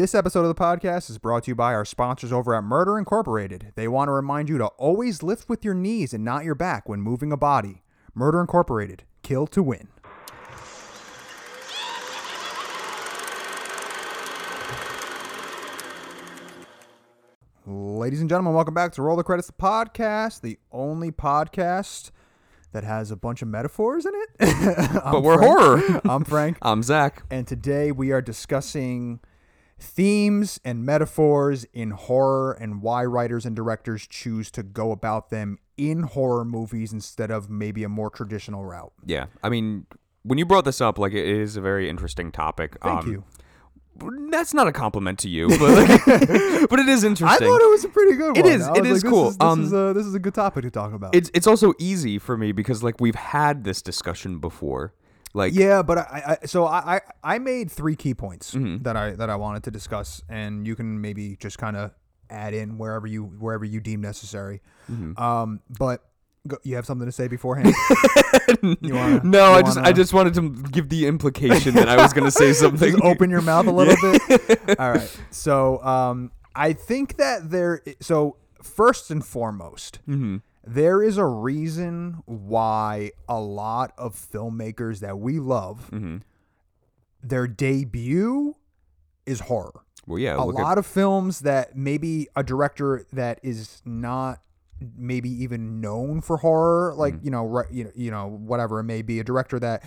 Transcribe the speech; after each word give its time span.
This 0.00 0.14
episode 0.14 0.46
of 0.46 0.48
the 0.48 0.54
podcast 0.54 1.10
is 1.10 1.18
brought 1.18 1.44
to 1.44 1.50
you 1.50 1.54
by 1.54 1.74
our 1.74 1.84
sponsors 1.84 2.32
over 2.32 2.54
at 2.54 2.64
Murder 2.64 2.96
Incorporated. 2.96 3.72
They 3.74 3.86
want 3.86 4.08
to 4.08 4.12
remind 4.12 4.48
you 4.48 4.56
to 4.56 4.68
always 4.78 5.22
lift 5.22 5.46
with 5.46 5.62
your 5.62 5.74
knees 5.74 6.14
and 6.14 6.24
not 6.24 6.42
your 6.42 6.54
back 6.54 6.88
when 6.88 7.02
moving 7.02 7.32
a 7.32 7.36
body. 7.36 7.82
Murder 8.14 8.40
Incorporated, 8.40 9.04
kill 9.22 9.46
to 9.48 9.62
win. 9.62 9.88
Ladies 17.66 18.22
and 18.22 18.30
gentlemen, 18.30 18.54
welcome 18.54 18.72
back 18.72 18.92
to 18.92 19.02
Roll 19.02 19.18
the 19.18 19.22
Credits 19.22 19.48
the 19.48 19.52
podcast, 19.52 20.40
the 20.40 20.58
only 20.72 21.12
podcast 21.12 22.10
that 22.72 22.84
has 22.84 23.10
a 23.10 23.16
bunch 23.16 23.42
of 23.42 23.48
metaphors 23.48 24.06
in 24.06 24.12
it. 24.14 24.30
But 25.04 25.22
we're 25.22 25.36
Frank. 25.36 25.58
horror. 25.58 26.00
I'm 26.06 26.24
Frank. 26.24 26.56
I'm 26.62 26.82
Zach. 26.82 27.22
And 27.30 27.46
today 27.46 27.92
we 27.92 28.12
are 28.12 28.22
discussing 28.22 29.20
themes 29.80 30.60
and 30.64 30.84
metaphors 30.84 31.64
in 31.72 31.90
horror 31.90 32.52
and 32.52 32.82
why 32.82 33.04
writers 33.04 33.46
and 33.46 33.56
directors 33.56 34.06
choose 34.06 34.50
to 34.52 34.62
go 34.62 34.92
about 34.92 35.30
them 35.30 35.58
in 35.76 36.02
horror 36.02 36.44
movies 36.44 36.92
instead 36.92 37.30
of 37.30 37.48
maybe 37.50 37.82
a 37.82 37.88
more 37.88 38.10
traditional 38.10 38.64
route. 38.64 38.92
Yeah, 39.06 39.26
I 39.42 39.48
mean, 39.48 39.86
when 40.22 40.38
you 40.38 40.44
brought 40.44 40.64
this 40.66 40.80
up, 40.80 40.98
like 40.98 41.12
it 41.12 41.26
is 41.26 41.56
a 41.56 41.60
very 41.60 41.88
interesting 41.88 42.30
topic. 42.30 42.76
Thank 42.82 43.04
Um, 43.04 43.10
you. 43.12 43.24
That's 44.30 44.54
not 44.54 44.66
a 44.66 44.72
compliment 44.72 45.18
to 45.20 45.28
you, 45.28 45.48
but 45.48 45.60
like, 45.60 46.04
but 46.70 46.78
it 46.78 46.88
is 46.88 47.04
interesting. 47.04 47.46
I 47.46 47.50
thought 47.50 47.60
it 47.60 47.70
was 47.70 47.84
a 47.84 47.88
pretty 47.88 48.16
good 48.16 48.36
It 48.36 48.44
one. 48.44 48.52
is- 48.52 48.62
I 48.62 48.74
it 48.76 48.86
is 48.86 49.02
like, 49.04 49.10
cool. 49.12 49.24
This 49.24 49.32
is, 49.32 49.38
this, 49.38 49.46
Um, 49.46 49.64
is 49.64 49.72
a, 49.72 49.92
this 49.94 50.06
is 50.06 50.14
a 50.14 50.18
good 50.18 50.34
topic 50.34 50.62
to 50.62 50.70
talk 50.70 50.92
about. 50.94 51.14
it's 51.14 51.30
it's 51.34 51.46
also 51.46 51.74
easy 51.78 52.18
for 52.18 52.36
me 52.38 52.52
because 52.52 52.82
like 52.82 53.00
we've 53.00 53.14
had 53.14 53.64
this 53.64 53.82
discussion 53.82 54.38
before. 54.38 54.94
Like 55.32 55.54
yeah, 55.54 55.82
but 55.82 55.98
I, 55.98 56.38
I 56.42 56.46
so 56.46 56.64
I, 56.64 56.96
I 56.96 57.00
I 57.22 57.38
made 57.38 57.70
three 57.70 57.94
key 57.96 58.14
points 58.14 58.54
Mm-hmm. 58.54 58.82
that 58.82 58.96
I 58.96 59.12
that 59.12 59.30
I 59.30 59.36
wanted 59.36 59.62
to 59.64 59.70
discuss, 59.70 60.22
and 60.28 60.66
you 60.66 60.74
can 60.74 61.00
maybe 61.00 61.36
just 61.36 61.56
kind 61.58 61.76
of 61.76 61.92
add 62.28 62.52
in 62.54 62.78
wherever 62.78 63.06
you 63.06 63.24
wherever 63.24 63.64
you 63.64 63.80
deem 63.80 64.00
necessary. 64.00 64.60
Mm-hmm. 64.90 65.20
Um, 65.22 65.60
but 65.78 66.02
go, 66.48 66.56
you 66.64 66.74
have 66.76 66.84
something 66.86 67.06
to 67.06 67.12
say 67.12 67.28
beforehand? 67.28 67.72
wanna, 68.62 69.20
no, 69.22 69.52
I 69.52 69.62
just 69.62 69.78
I 69.78 69.82
wanna- 69.82 69.92
just 69.94 70.12
wanted 70.12 70.34
to 70.34 70.50
give 70.70 70.88
the 70.88 71.06
implication 71.06 71.74
that 71.74 71.88
I 71.88 71.96
was 71.96 72.12
gonna 72.12 72.30
say 72.30 72.52
something. 72.54 72.92
just 72.92 73.02
open 73.04 73.30
your 73.30 73.42
mouth 73.42 73.66
a 73.66 73.72
little 73.72 73.96
bit. 74.00 74.60
All 74.80 74.90
right. 74.92 75.20
So 75.30 75.82
um, 75.84 76.32
I 76.54 76.72
think 76.72 77.16
that 77.18 77.50
there. 77.50 77.82
So 78.00 78.36
first 78.62 79.10
and 79.10 79.24
foremost, 79.24 80.00
Mm-hmm. 80.08 80.38
There 80.66 81.02
is 81.02 81.16
a 81.16 81.24
reason 81.26 82.22
why 82.26 83.10
a 83.28 83.40
lot 83.40 83.92
of 83.96 84.14
filmmakers 84.14 85.00
that 85.00 85.18
we 85.18 85.38
love, 85.38 85.88
Mm-hmm. 85.92 86.18
their 87.22 87.46
debut 87.46 88.56
is 89.26 89.40
horror. 89.40 89.80
Well, 90.06 90.18
yeah, 90.18 90.36
a 90.36 90.42
lot 90.44 90.78
of 90.78 90.86
films 90.86 91.40
that 91.40 91.76
maybe 91.76 92.28
a 92.34 92.42
director 92.42 93.04
that 93.12 93.38
is 93.42 93.82
not 93.84 94.40
maybe 94.96 95.28
even 95.42 95.80
known 95.80 96.20
for 96.22 96.38
horror 96.38 96.94
like 96.96 97.14
Mm-hmm. 97.14 97.24
you 97.26 97.30
know 97.30 97.44
right 97.46 97.70
you 97.70 97.84
know 97.84 97.90
you 97.94 98.10
know 98.10 98.26
whatever 98.28 98.80
it 98.80 98.84
may 98.84 99.02
be 99.02 99.20
a 99.20 99.24
director 99.24 99.58
that 99.60 99.84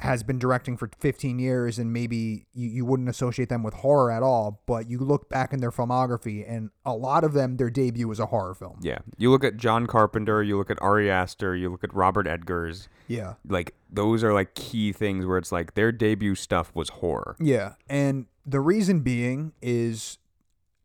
has 0.00 0.22
been 0.22 0.38
directing 0.38 0.76
for 0.76 0.90
15 0.98 1.38
years 1.38 1.78
and 1.78 1.92
maybe 1.92 2.46
you, 2.54 2.68
you 2.68 2.84
wouldn't 2.84 3.08
associate 3.08 3.48
them 3.48 3.62
with 3.62 3.74
horror 3.74 4.10
at 4.10 4.22
all 4.22 4.62
but 4.66 4.88
you 4.90 4.98
look 4.98 5.28
back 5.28 5.52
in 5.52 5.60
their 5.60 5.70
filmography 5.70 6.44
and 6.48 6.70
a 6.84 6.94
lot 6.94 7.22
of 7.22 7.32
them 7.34 7.56
their 7.58 7.70
debut 7.70 8.08
was 8.08 8.18
a 8.18 8.26
horror 8.26 8.54
film 8.54 8.78
yeah. 8.82 8.98
You 9.18 9.30
look 9.30 9.44
at 9.44 9.56
John 9.56 9.86
Carpenter, 9.86 10.42
you 10.42 10.56
look 10.56 10.70
at 10.70 10.80
Ari 10.82 11.10
Aster, 11.10 11.54
you 11.54 11.70
look 11.70 11.84
at 11.84 11.92
Robert 11.94 12.26
Eggers. 12.26 12.88
yeah 13.08 13.34
Like 13.46 13.74
those 13.92 14.24
are 14.24 14.32
like 14.32 14.54
key 14.54 14.92
things 14.92 15.26
where 15.26 15.38
it's 15.38 15.52
like 15.52 15.74
their 15.74 15.92
debut 15.92 16.34
stuff 16.34 16.70
was 16.74 16.88
horror. 16.88 17.36
Yeah, 17.38 17.74
and 17.88 18.26
the 18.46 18.60
reason 18.60 19.00
being 19.00 19.52
is 19.60 20.18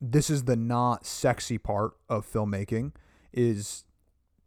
this 0.02 0.30
is 0.30 0.44
the 0.44 0.56
not 0.56 1.06
sexy 1.06 1.58
part 1.58 1.94
of 2.10 2.30
filmmaking 2.32 2.92
is 3.32 3.86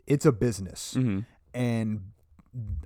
it's 0.07 0.27
a 0.27 0.33
business 0.33 0.95
Mm-hmm. 0.97 1.21
and 1.55 2.03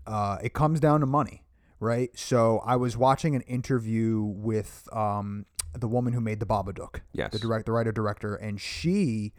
uh, 0.07 0.39
it 0.43 0.53
comes 0.53 0.81
down 0.81 1.01
to 1.01 1.07
money, 1.07 1.43
right? 1.83 2.11
So 2.17 2.63
I 2.65 2.77
was 2.77 2.97
watching 2.97 3.35
an 3.35 3.43
interview 3.43 4.23
with 4.23 4.89
um, 4.93 5.47
the 5.77 5.89
woman 5.89 6.13
who 6.13 6.21
made 6.21 6.39
the 6.41 6.47
Babadook, 6.47 7.01
Yes. 7.13 7.33
the 7.33 7.39
direct, 7.39 7.67
the 7.67 7.73
writer 7.73 7.93
director, 7.93 8.37
and 8.37 8.61
she 8.61 9.33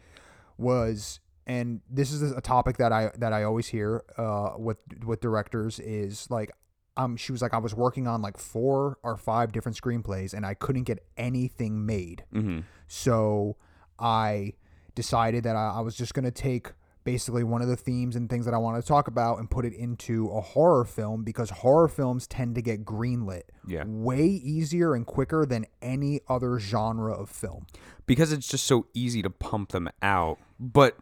was, 0.58 1.20
and 1.46 1.80
this 1.90 2.12
is 2.12 2.22
a 2.30 2.40
topic 2.40 2.76
that 2.76 2.92
I 2.92 3.10
that 3.18 3.32
I 3.32 3.42
always 3.44 3.68
hear 3.68 4.04
uh, 4.18 4.52
with 4.58 4.78
with 5.04 5.20
directors 5.20 5.80
is 5.80 6.30
like, 6.30 6.52
um, 6.96 7.16
she 7.16 7.32
was 7.32 7.40
like, 7.42 7.54
I 7.54 7.58
was 7.58 7.74
working 7.74 8.06
on 8.06 8.20
like 8.22 8.36
four 8.36 8.98
or 9.02 9.16
five 9.16 9.50
different 9.50 9.80
screenplays, 9.80 10.34
and 10.34 10.44
I 10.44 10.54
couldn't 10.54 10.84
get 10.84 11.04
anything 11.16 11.84
made. 11.86 12.24
Mm-hmm. 12.32 12.60
So 12.88 13.56
I 13.98 14.52
decided 14.94 15.44
that 15.44 15.56
I, 15.56 15.76
I 15.76 15.80
was 15.80 15.96
just 15.96 16.14
going 16.14 16.24
to 16.24 16.30
take 16.30 16.72
basically 17.04 17.44
one 17.44 17.60
of 17.62 17.68
the 17.68 17.76
themes 17.76 18.16
and 18.16 18.28
things 18.30 18.44
that 18.46 18.54
I 18.54 18.58
want 18.58 18.82
to 18.82 18.86
talk 18.86 19.08
about 19.08 19.38
and 19.38 19.50
put 19.50 19.64
it 19.66 19.74
into 19.74 20.28
a 20.30 20.40
horror 20.40 20.84
film 20.84 21.22
because 21.22 21.50
horror 21.50 21.86
films 21.88 22.26
tend 22.26 22.54
to 22.54 22.62
get 22.62 22.84
greenlit 22.84 23.42
Yeah. 23.66 23.84
way 23.86 24.24
easier 24.24 24.94
and 24.94 25.06
quicker 25.06 25.44
than 25.46 25.66
any 25.82 26.20
other 26.28 26.58
genre 26.58 27.12
of 27.12 27.28
film. 27.28 27.66
because 28.06 28.32
it's 28.32 28.48
just 28.48 28.64
so 28.66 28.86
easy 28.94 29.22
to 29.22 29.30
pump 29.30 29.70
them 29.72 29.88
out. 30.02 30.38
But 30.60 30.96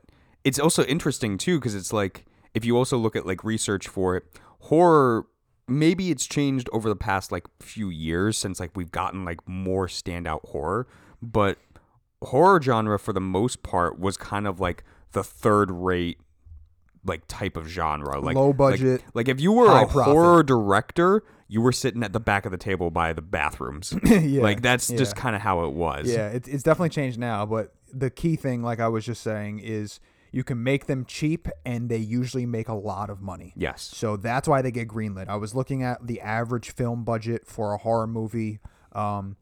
it's 0.45 0.59
also 0.59 0.85
interesting 0.85 1.39
too 1.39 1.59
because 1.59 1.75
it's 1.75 1.93
like 1.93 2.25
if 2.55 2.65
you 2.65 2.77
also 2.77 2.97
look 2.99 3.17
at 3.17 3.25
like 3.27 3.43
research 3.45 3.89
for 3.89 4.17
it, 4.17 4.25
horror 4.61 5.27
maybe 5.69 6.11
it's 6.11 6.27
changed 6.27 6.69
over 6.73 6.89
the 6.89 6.97
past 6.97 7.31
like 7.33 7.47
few 7.61 7.89
years 7.89 8.37
since 8.37 8.59
like 8.61 8.71
we've 8.77 8.91
gotten 8.91 9.25
like 9.25 9.39
more 9.49 9.87
standout 9.87 10.45
horror, 10.49 10.87
but 11.23 11.59
horror 12.23 12.61
genre 12.61 12.99
for 12.99 13.12
the 13.12 13.21
most 13.21 13.62
part 13.62 13.99
was 13.99 14.17
kind 14.17 14.47
of 14.47 14.61
like 14.61 14.85
the 15.12 15.25
third 15.25 15.71
rate 15.71 16.19
like 17.05 17.23
type 17.27 17.56
of 17.56 17.67
genre 17.67 18.21
like 18.21 18.37
Low 18.37 18.53
budget, 18.53 19.03
like, 19.15 19.28
if 19.28 19.41
you 19.41 19.53
were 19.53 19.67
a 19.67 19.87
profit. 19.87 20.12
horror 20.12 20.43
director 20.43 21.25
you 21.49 21.61
were 21.61 21.73
sitting 21.73 22.03
at 22.03 22.12
the 22.12 22.21
back 22.21 22.47
of 22.47 22.53
the 22.53 22.59
table 22.59 22.91
by 22.91 23.12
the 23.12 23.21
bathrooms 23.23 23.93
yeah, 24.05 24.41
like 24.43 24.62
that's 24.62 24.89
just 24.89 25.17
kind 25.17 25.37
of 25.37 25.43
how 25.43 25.65
it 25.65 25.73
was 25.73 26.11
Yeah, 26.11 26.28
it, 26.28 26.49
it's 26.49 26.62
definitely 26.62 26.91
changed 26.91 27.19
now, 27.19 27.45
but 27.45 27.75
the 27.93 28.09
key 28.09 28.37
thing, 28.37 28.62
like 28.62 28.81
I 28.81 28.89
was 28.89 29.05
just 29.05 29.23
saying, 29.23 29.59
is 29.59 30.00
you 30.31 30.45
can 30.45 30.62
make 30.62 30.87
them 30.87 31.05
cheap 31.05 31.47
and 31.67 31.91
they 31.91 31.99
usually 31.99 32.47
make 32.47 32.69
a 32.69 32.75
lot 32.75 33.11
of 33.11 33.21
money. 33.21 33.53
yes 33.55 33.83
So 33.83 34.17
that's 34.17 34.49
why 34.49 34.62
they 34.62 34.71
get 34.71 34.89
greenlit. 34.89 35.29
I 35.29 35.37
was 35.37 35.55
looking 35.55 35.83
at 35.83 36.06
the 36.06 36.21
average 36.21 36.71
film 36.73 37.05
budget 37.05 37.47
for 37.47 37.75
a 37.75 37.79
horror 37.79 38.06
movie. 38.06 38.61
Um, 38.93 39.37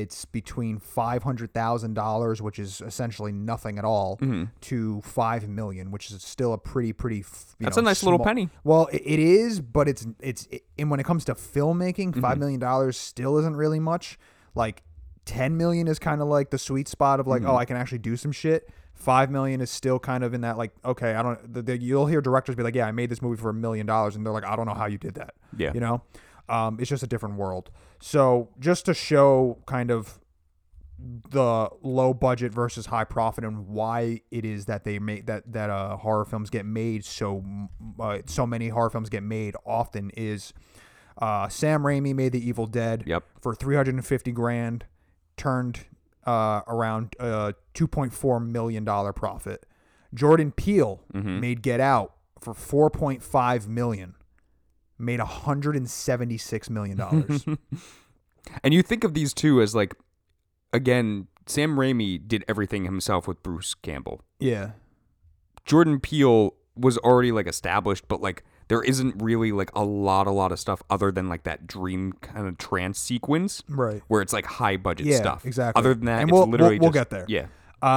it's 0.00 0.24
between 0.24 0.78
five 0.78 1.22
hundred 1.22 1.52
thousand 1.52 1.94
dollars, 1.94 2.40
which 2.40 2.58
is 2.58 2.80
essentially 2.80 3.32
nothing 3.32 3.78
at 3.78 3.84
all, 3.84 4.16
Mm-hmm. 4.22 4.44
to 4.62 5.00
five 5.02 5.48
million, 5.48 5.90
which 5.90 6.10
is 6.10 6.22
still 6.22 6.52
a 6.52 6.58
pretty 6.58 6.92
pretty. 6.92 7.24
That's 7.60 7.76
know, 7.76 7.82
a 7.82 7.84
nice 7.84 8.02
little 8.02 8.18
small- 8.18 8.26
penny. 8.26 8.48
Well, 8.64 8.86
it, 8.92 9.02
it 9.04 9.18
is, 9.18 9.60
but 9.60 9.88
it's 9.88 10.06
it's 10.20 10.46
it, 10.50 10.62
and 10.78 10.90
when 10.90 11.00
it 11.00 11.04
comes 11.04 11.24
to 11.26 11.34
filmmaking, 11.34 12.12
Mm-hmm. 12.12 12.20
five 12.20 12.38
million 12.38 12.60
dollars 12.60 12.96
still 12.96 13.38
isn't 13.38 13.56
really 13.56 13.80
much. 13.80 14.18
Like 14.54 14.82
ten 15.24 15.56
million 15.56 15.86
is 15.88 15.98
kind 15.98 16.20
of 16.20 16.28
like 16.28 16.50
the 16.50 16.58
sweet 16.58 16.88
spot 16.88 17.20
of 17.20 17.26
like, 17.26 17.42
Mm-hmm. 17.42 17.50
oh, 17.50 17.56
I 17.56 17.64
can 17.64 17.76
actually 17.76 17.98
do 17.98 18.16
some 18.16 18.32
shit. 18.32 18.68
Five 18.94 19.30
million 19.30 19.60
is 19.60 19.70
still 19.70 19.98
kind 19.98 20.22
of 20.22 20.32
in 20.34 20.42
that 20.42 20.56
like, 20.58 20.70
okay, 20.84 21.14
I 21.14 21.22
don't. 21.22 21.54
The, 21.54 21.62
the, 21.62 21.78
you'll 21.78 22.06
hear 22.06 22.20
directors 22.20 22.54
be 22.54 22.62
like, 22.62 22.74
yeah, 22.74 22.86
I 22.86 22.92
made 22.92 23.08
this 23.10 23.20
movie 23.22 23.40
for 23.40 23.48
a 23.50 23.54
million 23.54 23.86
dollars, 23.86 24.14
and 24.16 24.24
they're 24.24 24.32
like, 24.32 24.44
I 24.44 24.54
don't 24.54 24.66
know 24.66 24.74
how 24.74 24.86
you 24.86 24.98
did 24.98 25.14
that. 25.14 25.34
Yeah. 25.56 25.72
you 25.74 25.80
know, 25.80 26.02
um, 26.48 26.78
it's 26.80 26.88
just 26.90 27.02
a 27.02 27.06
different 27.06 27.36
world. 27.36 27.70
So 28.00 28.48
just 28.58 28.84
to 28.86 28.94
show 28.94 29.58
kind 29.66 29.90
of 29.90 30.18
the 31.30 31.68
low 31.82 32.14
budget 32.14 32.52
versus 32.52 32.86
high 32.86 33.04
profit 33.04 33.42
and 33.42 33.66
why 33.66 34.20
it 34.30 34.44
is 34.44 34.66
that 34.66 34.84
they 34.84 35.00
make 35.00 35.26
that 35.26 35.42
that 35.52 35.68
uh 35.68 35.96
horror 35.96 36.24
films 36.24 36.48
get 36.48 36.64
made 36.64 37.04
so 37.04 37.42
uh, 37.98 38.18
so 38.26 38.46
many 38.46 38.68
horror 38.68 38.88
films 38.90 39.08
get 39.08 39.22
made 39.24 39.56
often 39.66 40.10
is 40.16 40.52
uh 41.18 41.48
Sam 41.48 41.82
Raimi 41.82 42.14
made 42.14 42.30
The 42.30 42.46
Evil 42.48 42.66
Dead 42.66 43.02
Yep. 43.04 43.24
for 43.40 43.52
350 43.52 44.30
grand 44.30 44.84
turned 45.36 45.86
uh 46.24 46.60
around 46.68 47.16
uh 47.18 47.52
2.4 47.74 48.46
million 48.46 48.84
dollar 48.84 49.12
profit. 49.12 49.66
Jordan 50.14 50.52
Peele 50.52 51.00
Mm-hmm. 51.12 51.40
made 51.40 51.62
Get 51.62 51.80
Out 51.80 52.14
for 52.38 52.54
4.5 52.54 53.66
million. 53.66 54.14
Made 55.02 55.18
176 55.18 56.70
million 56.70 56.96
dollars. 56.96 57.44
And 58.64 58.74
you 58.74 58.82
think 58.82 59.04
of 59.04 59.14
these 59.14 59.32
two 59.32 59.62
as 59.62 59.72
like, 59.72 59.94
again, 60.72 61.28
Sam 61.46 61.76
Raimi 61.76 62.20
did 62.26 62.44
everything 62.48 62.84
himself 62.84 63.28
with 63.28 63.40
Bruce 63.42 63.74
Campbell. 63.74 64.20
yeah. 64.40 64.70
Jordan 65.64 66.00
Peele 66.00 66.54
was 66.74 66.98
already 66.98 67.30
like 67.30 67.46
established, 67.46 68.08
but 68.08 68.20
like 68.20 68.42
there 68.66 68.82
isn't 68.82 69.22
really 69.22 69.52
like 69.52 69.70
a 69.76 69.84
lot, 69.84 70.26
a 70.26 70.32
lot 70.32 70.50
of 70.50 70.58
stuff 70.58 70.82
other 70.90 71.12
than 71.12 71.28
like 71.28 71.44
that 71.44 71.68
dream 71.68 72.14
kind 72.14 72.48
of 72.48 72.58
trance 72.58 72.98
sequence 72.98 73.62
Right. 73.68 74.02
where 74.08 74.22
it's 74.22 74.32
like 74.32 74.44
high 74.44 74.76
budget 74.76 75.06
Yeah, 75.06 75.18
stuff. 75.18 75.46
exactly. 75.46 75.78
Other 75.78 75.94
than 75.94 76.06
that, 76.06 76.20
And 76.22 76.30
it's 76.30 76.32
we'll- 76.36 76.48
literally 76.48 76.80
we'll- 76.80 76.86
we'll 76.90 76.92
just- 76.92 77.10
get 77.10 77.16
there. 77.16 77.26
Yeah. 77.28 77.46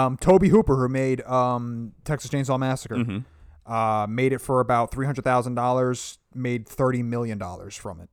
Um, 0.05 0.17
Tobe 0.17 0.43
Hooper, 0.45 0.75
who 0.75 0.87
made 0.89 1.21
um, 1.23 1.93
Texas 2.03 2.29
Chainsaw 2.29 2.59
Massacre, 2.59 2.95
Mm-hmm. 2.97 3.17
Uh, 3.65 4.05
made 4.09 4.33
it 4.33 4.39
for 4.39 4.59
about 4.59 4.91
three 4.91 5.05
hundred 5.05 5.23
thousand 5.23 5.55
dollars. 5.55 6.19
Made 6.33 6.67
thirty 6.67 7.01
million 7.03 7.37
dollars 7.37 7.75
from 7.75 7.99
it. 8.01 8.09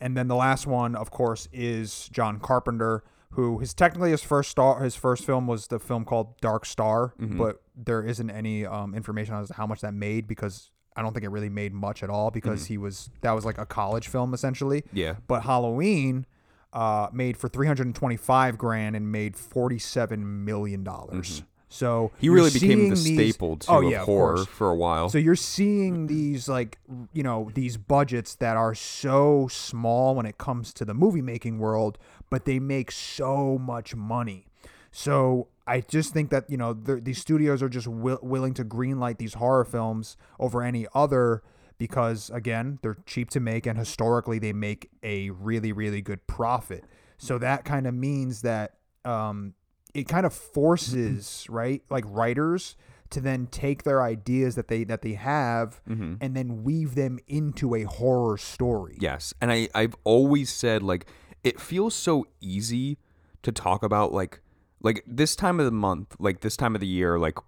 And 0.00 0.16
then 0.16 0.28
the 0.28 0.36
last 0.36 0.66
one, 0.66 0.94
of 0.94 1.10
course, 1.10 1.48
is 1.52 2.08
John 2.12 2.38
Carpenter, 2.40 3.04
who 3.30 3.58
his 3.58 3.72
technically 3.72 4.10
his 4.10 4.22
first 4.22 4.50
star 4.50 4.82
his 4.82 4.94
first 4.96 5.24
film 5.24 5.46
was 5.46 5.68
the 5.68 5.78
film 5.78 6.04
called 6.04 6.38
Dark 6.40 6.66
Star, 6.66 7.14
but 7.18 7.62
there 7.74 8.04
isn't 8.04 8.30
any 8.30 8.66
um, 8.66 8.94
information 8.94 9.34
on 9.34 9.46
how 9.56 9.66
much 9.66 9.80
that 9.80 9.94
made 9.94 10.26
because 10.28 10.70
I 10.96 11.02
don't 11.02 11.12
think 11.12 11.24
it 11.24 11.30
really 11.30 11.48
made 11.48 11.72
much 11.72 12.02
at 12.02 12.10
all 12.10 12.30
because 12.30 12.66
he 12.66 12.76
was 12.78 13.10
that 13.22 13.32
was 13.32 13.44
like 13.44 13.58
a 13.58 13.66
college 13.66 14.08
film 14.08 14.34
essentially. 14.34 14.84
Yeah. 14.92 15.14
But 15.26 15.42
Halloween 15.42 16.26
uh, 16.72 17.08
made 17.12 17.36
for 17.36 17.48
325 17.48 18.58
grand 18.58 18.94
and 18.96 19.10
made 19.10 19.36
47 19.36 20.44
million 20.44 20.84
dollars. 20.84 21.42
So 21.74 22.12
He 22.18 22.28
really 22.28 22.52
became 22.52 22.88
the 22.88 22.94
these- 22.94 23.14
staple 23.14 23.56
too 23.56 23.66
oh, 23.68 23.82
of 23.84 23.90
yeah, 23.90 24.02
of 24.02 24.06
horror 24.06 24.36
course. 24.36 24.46
for 24.46 24.70
a 24.70 24.76
while. 24.76 25.08
So 25.08 25.18
you're 25.18 25.34
seeing 25.34 26.06
these 26.06 26.48
like 26.48 26.78
you 27.12 27.24
know 27.24 27.50
these 27.54 27.76
budgets 27.76 28.36
that 28.36 28.56
are 28.56 28.76
so 28.76 29.48
small 29.50 30.14
when 30.14 30.24
it 30.24 30.38
comes 30.38 30.72
to 30.74 30.84
the 30.84 30.94
movie 30.94 31.20
making 31.22 31.58
world, 31.58 31.98
but 32.30 32.44
they 32.44 32.60
make 32.60 32.92
so 32.92 33.58
much 33.58 33.94
money. 33.96 34.46
So 34.92 35.48
I 35.66 35.80
just 35.80 36.12
think 36.12 36.30
that 36.30 36.48
you 36.48 36.56
know 36.56 36.74
these 36.74 37.18
studios 37.18 37.60
are 37.60 37.68
just 37.68 37.86
wi- 37.86 38.18
willing 38.22 38.54
to 38.54 38.64
greenlight 38.64 39.18
these 39.18 39.34
horror 39.34 39.64
films 39.64 40.16
over 40.38 40.62
any 40.62 40.86
other 40.94 41.42
because 41.76 42.30
again 42.30 42.78
they're 42.82 42.98
cheap 43.04 43.30
to 43.30 43.40
make 43.40 43.66
and 43.66 43.76
historically 43.76 44.38
they 44.38 44.52
make 44.52 44.90
a 45.02 45.30
really 45.30 45.72
really 45.72 46.02
good 46.02 46.24
profit. 46.28 46.84
So 47.18 47.36
that 47.38 47.64
kind 47.64 47.88
of 47.88 47.94
means 47.94 48.42
that 48.42 48.74
um, 49.04 49.54
it 49.94 50.08
kind 50.08 50.26
of 50.26 50.32
forces 50.32 51.46
right 51.48 51.82
like 51.90 52.04
writers 52.08 52.76
to 53.10 53.20
then 53.20 53.46
take 53.46 53.84
their 53.84 54.02
ideas 54.02 54.56
that 54.56 54.68
they 54.68 54.82
that 54.84 55.02
they 55.02 55.12
have 55.12 55.80
Mm-hmm. 55.88 56.14
and 56.20 56.36
then 56.36 56.64
weave 56.64 56.94
them 56.96 57.18
into 57.28 57.74
a 57.74 57.82
horror 57.84 58.36
story. 58.36 58.96
Yes. 59.00 59.32
And 59.40 59.52
I, 59.52 59.68
I've 59.74 59.94
always 60.04 60.50
said 60.52 60.82
like 60.82 61.06
it 61.44 61.60
feels 61.60 61.94
so 61.94 62.26
easy 62.40 62.98
to 63.42 63.52
talk 63.52 63.82
about 63.82 64.12
like 64.12 64.40
like 64.82 65.02
this 65.06 65.36
time 65.36 65.60
of 65.60 65.66
the 65.66 65.72
month, 65.72 66.16
like 66.18 66.40
this 66.40 66.56
time 66.56 66.74
of 66.74 66.80
the 66.80 66.86
year, 66.86 67.18
like 67.18 67.38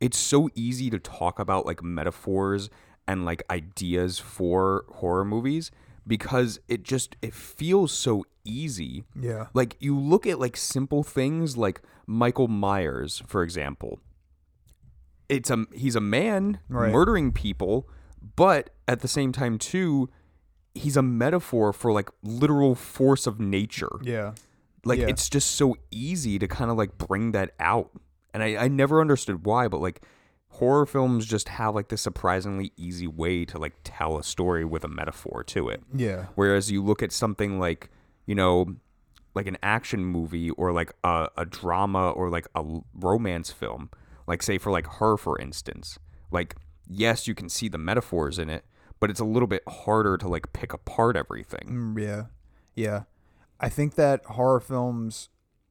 it's 0.00 0.18
so 0.18 0.48
easy 0.54 0.90
to 0.90 0.98
talk 0.98 1.38
about 1.38 1.64
like 1.66 1.82
metaphors 1.82 2.68
and 3.06 3.24
like 3.24 3.42
ideas 3.50 4.18
for 4.18 4.84
horror 4.96 5.24
movies 5.24 5.70
because 6.08 6.58
it 6.66 6.82
just 6.82 7.14
it 7.22 7.32
feels 7.34 7.92
so 7.92 8.24
easy. 8.44 9.04
Yeah. 9.14 9.46
Like 9.54 9.76
you 9.78 9.96
look 9.96 10.26
at 10.26 10.40
like 10.40 10.56
simple 10.56 11.02
things 11.04 11.56
like 11.56 11.80
Michael 12.06 12.48
Myers, 12.48 13.22
for 13.26 13.42
example. 13.44 14.00
It's 15.28 15.50
a 15.50 15.66
he's 15.74 15.94
a 15.96 16.00
man 16.00 16.58
Right. 16.68 16.90
murdering 16.90 17.32
people, 17.32 17.88
but 18.36 18.70
at 18.86 19.00
the 19.00 19.08
same 19.08 19.30
time 19.32 19.58
too, 19.58 20.08
he's 20.74 20.96
a 20.96 21.02
metaphor 21.02 21.72
for 21.72 21.92
like 21.92 22.08
literal 22.22 22.74
force 22.74 23.26
of 23.26 23.38
nature. 23.38 23.90
Yeah. 24.02 24.32
Like 24.84 25.00
Yeah. 25.00 25.08
it's 25.08 25.28
just 25.28 25.50
so 25.56 25.76
easy 25.90 26.38
to 26.38 26.48
kind 26.48 26.70
of 26.70 26.78
like 26.78 26.96
bring 26.96 27.32
that 27.32 27.52
out. 27.60 27.90
And 28.32 28.42
I, 28.42 28.56
I 28.56 28.68
never 28.68 29.00
understood 29.00 29.44
why, 29.44 29.68
but 29.68 29.80
like 29.80 30.02
horror 30.58 30.86
films 30.86 31.24
just 31.24 31.48
have 31.48 31.74
like 31.74 31.88
this 31.88 32.02
surprisingly 32.02 32.72
easy 32.76 33.06
way 33.06 33.44
to 33.44 33.58
like 33.58 33.74
tell 33.84 34.18
a 34.18 34.24
story 34.24 34.64
with 34.64 34.84
a 34.84 34.88
metaphor 34.88 35.44
to 35.44 35.68
it. 35.68 35.82
Yeah. 35.94 36.26
Whereas 36.34 36.70
you 36.70 36.82
look 36.82 37.02
at 37.02 37.12
something 37.12 37.58
like, 37.58 37.90
you 38.26 38.34
know, 38.34 38.76
like 39.34 39.46
an 39.46 39.56
action 39.62 40.04
movie 40.04 40.50
or 40.50 40.72
like 40.72 40.92
a, 41.04 41.28
a 41.36 41.44
drama 41.44 42.10
or 42.10 42.28
like 42.28 42.48
a 42.54 42.64
romance 42.94 43.52
film, 43.52 43.90
like 44.26 44.42
say 44.42 44.58
for 44.58 44.72
like 44.72 44.86
her, 44.94 45.16
for 45.16 45.38
instance, 45.40 45.98
like, 46.30 46.56
yes, 46.88 47.28
you 47.28 47.34
can 47.34 47.48
see 47.48 47.68
the 47.68 47.78
metaphors 47.78 48.38
in 48.38 48.50
it, 48.50 48.64
but 48.98 49.10
it's 49.10 49.20
a 49.20 49.24
little 49.24 49.46
bit 49.46 49.62
harder 49.68 50.16
to 50.16 50.28
like 50.28 50.52
pick 50.52 50.72
apart 50.72 51.16
everything. 51.16 51.94
Mm, 51.94 52.00
yeah. 52.00 52.22
Yeah. 52.74 53.02
I 53.60 53.68
think 53.68 53.94
that 53.94 54.24
horror 54.24 54.60
films 54.60 55.28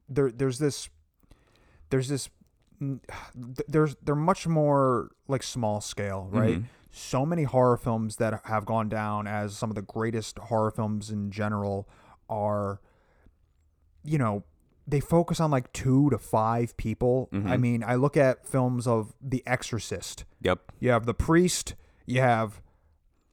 there 0.10 0.32
there's 0.32 0.60
this 0.60 0.90
there's 1.90 2.08
this 2.08 2.30
th- 2.30 2.34
there's 3.68 3.96
they're 4.04 4.16
much 4.16 4.48
more 4.48 5.12
like 5.28 5.44
small 5.44 5.82
scale, 5.82 6.28
right? 6.32 6.58
Mm-hmm. 6.58 6.68
So 6.92 7.26
many 7.26 7.44
horror 7.44 7.78
films 7.78 8.16
that 8.18 8.42
have 8.46 8.66
gone 8.66 8.90
down 8.90 9.28
as 9.28 9.56
some 9.56 9.70
of 9.70 9.76
the 9.76 9.82
greatest 9.82 10.40
horror 10.40 10.72
films 10.72 11.10
in 11.10 11.32
general 11.32 11.88
are 12.30 12.80
you 14.04 14.18
know, 14.18 14.44
they 14.88 15.02
focus 15.02 15.40
on 15.40 15.52
like 15.52 15.72
2 15.74 16.12
to 16.12 16.18
5 16.18 16.78
people. 16.78 17.30
I 17.32 17.36
mm-hmm. 17.36 17.62
mean, 17.62 17.84
I 17.84 17.96
look 17.96 18.16
at 18.16 18.48
films 18.48 18.88
of 18.88 19.14
The 19.22 19.44
Exorcist. 19.46 20.24
Yep. 20.42 20.72
You 20.80 20.92
have 20.92 21.06
the 21.06 21.14
priest, 21.14 21.76
you 22.06 22.22
have 22.22 22.62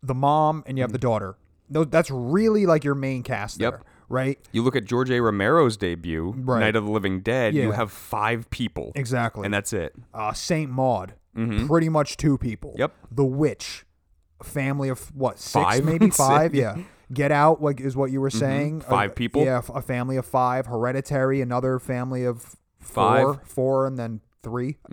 the 0.02 0.14
mom, 0.14 0.64
and 0.67 0.76
you 0.76 0.82
have 0.82 0.88
mm-hmm. 0.88 0.94
the 0.94 0.99
daughter. 0.99 1.37
That's 1.70 2.11
really 2.11 2.67
like 2.67 2.82
your 2.82 2.96
main 2.96 3.23
cast 3.23 3.61
Yep. 3.61 3.73
there, 3.73 3.82
right? 4.09 4.39
You 4.53 4.62
look 4.62 4.77
at 4.77 4.85
George 4.85 5.11
A. 5.11 5.21
Romero's 5.21 5.77
debut, 5.77 6.35
Right. 6.37 6.61
Night 6.61 6.77
of 6.77 6.85
the 6.85 6.91
Living 6.91 7.21
Dead, 7.21 7.55
you 7.55 7.73
have 7.73 7.91
five 7.93 8.49
people. 8.51 8.93
Exactly. 8.95 9.45
And 9.45 9.53
that's 9.55 9.73
it. 9.73 9.95
uh, 10.12 10.33
Saint 10.33 10.71
Maud, 10.71 11.15
pretty 11.67 11.89
much 11.89 12.17
two 12.17 12.39
people. 12.39 12.75
Yep. 12.79 12.93
The 13.11 13.25
Witch, 13.25 13.85
family 14.43 14.89
of 14.89 15.15
what 15.17 15.39
six, 15.39 15.53
Five? 15.65 15.85
maybe 15.85 16.11
five. 16.11 16.55
yeah. 16.55 16.77
Get 17.12 17.31
Out, 17.33 17.62
like 17.62 17.81
is 17.81 17.95
what 17.97 18.11
you 18.11 18.21
were 18.21 18.31
saying. 18.31 18.81
Mm-hmm. 18.81 18.91
Five 18.91 19.11
Uh, 19.11 19.15
people? 19.15 19.45
Yeah, 19.45 19.61
a 19.75 19.83
family 19.83 20.17
of 20.17 20.25
five. 20.27 20.67
Hereditary, 20.67 21.41
another 21.43 21.79
family 21.79 22.25
of 22.25 22.56
Five. 22.81 23.23
four, 23.23 23.41
four, 23.45 23.87
and 23.87 23.99
then 23.99 24.21
3 24.43 24.77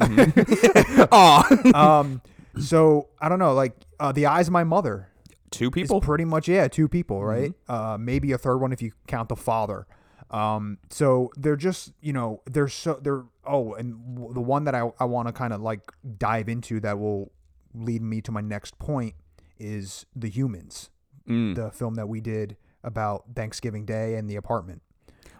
Aw. 1.12 1.72
um, 2.00 2.22
so 2.60 3.08
I 3.20 3.30
don't 3.30 3.40
know. 3.40 3.54
Like 3.54 3.74
uh, 4.00 4.12
the 4.12 4.26
Eyes 4.28 4.48
of 4.48 4.54
My 4.54 4.64
Mother. 4.64 5.08
Two 5.52 5.70
people? 5.70 6.02
pretty 6.02 6.26
much 6.26 6.48
yeah, 6.48 6.68
two 6.68 6.88
people, 6.88 7.24
right? 7.24 7.52
Mm-hmm. 7.68 7.72
Uh, 7.74 7.98
maybe 7.98 8.32
a 8.32 8.38
third 8.38 8.58
one 8.58 8.72
if 8.72 8.82
you 8.82 8.92
count 9.08 9.30
the 9.30 9.36
father. 9.36 9.86
Um, 10.32 10.78
so 10.90 11.30
they're 11.38 11.58
just 11.58 11.92
you 12.02 12.14
know 12.14 12.42
they're 12.50 12.70
so 12.70 12.98
they're 13.02 13.26
oh, 13.46 13.74
and 13.74 14.16
w- 14.16 14.34
the 14.34 14.40
one 14.42 14.64
that 14.64 14.74
I 14.76 14.90
I 15.00 15.04
want 15.06 15.28
to 15.28 15.34
kind 15.34 15.52
of 15.54 15.62
like 15.62 15.82
dive 16.18 16.48
into 16.50 16.80
that 16.80 16.98
will 17.00 17.32
lead 17.74 18.02
me 18.02 18.22
to 18.22 18.32
my 18.32 18.42
next 18.42 18.80
point 18.80 19.14
is 19.60 20.06
the 20.16 20.30
humans, 20.30 20.90
Mm. 21.30 21.56
the 21.56 21.70
film 21.72 21.96
that 21.96 22.08
we 22.08 22.20
did 22.22 22.56
about 22.84 23.26
Thanksgiving 23.36 23.86
Day 23.86 24.16
and 24.16 24.30
the 24.30 24.36
apartment. 24.38 24.82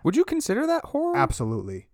Would 0.04 0.16
you 0.16 0.24
consider 0.26 0.68
that 0.68 0.86
horror? 0.86 1.16
Absolutely. 1.18 1.88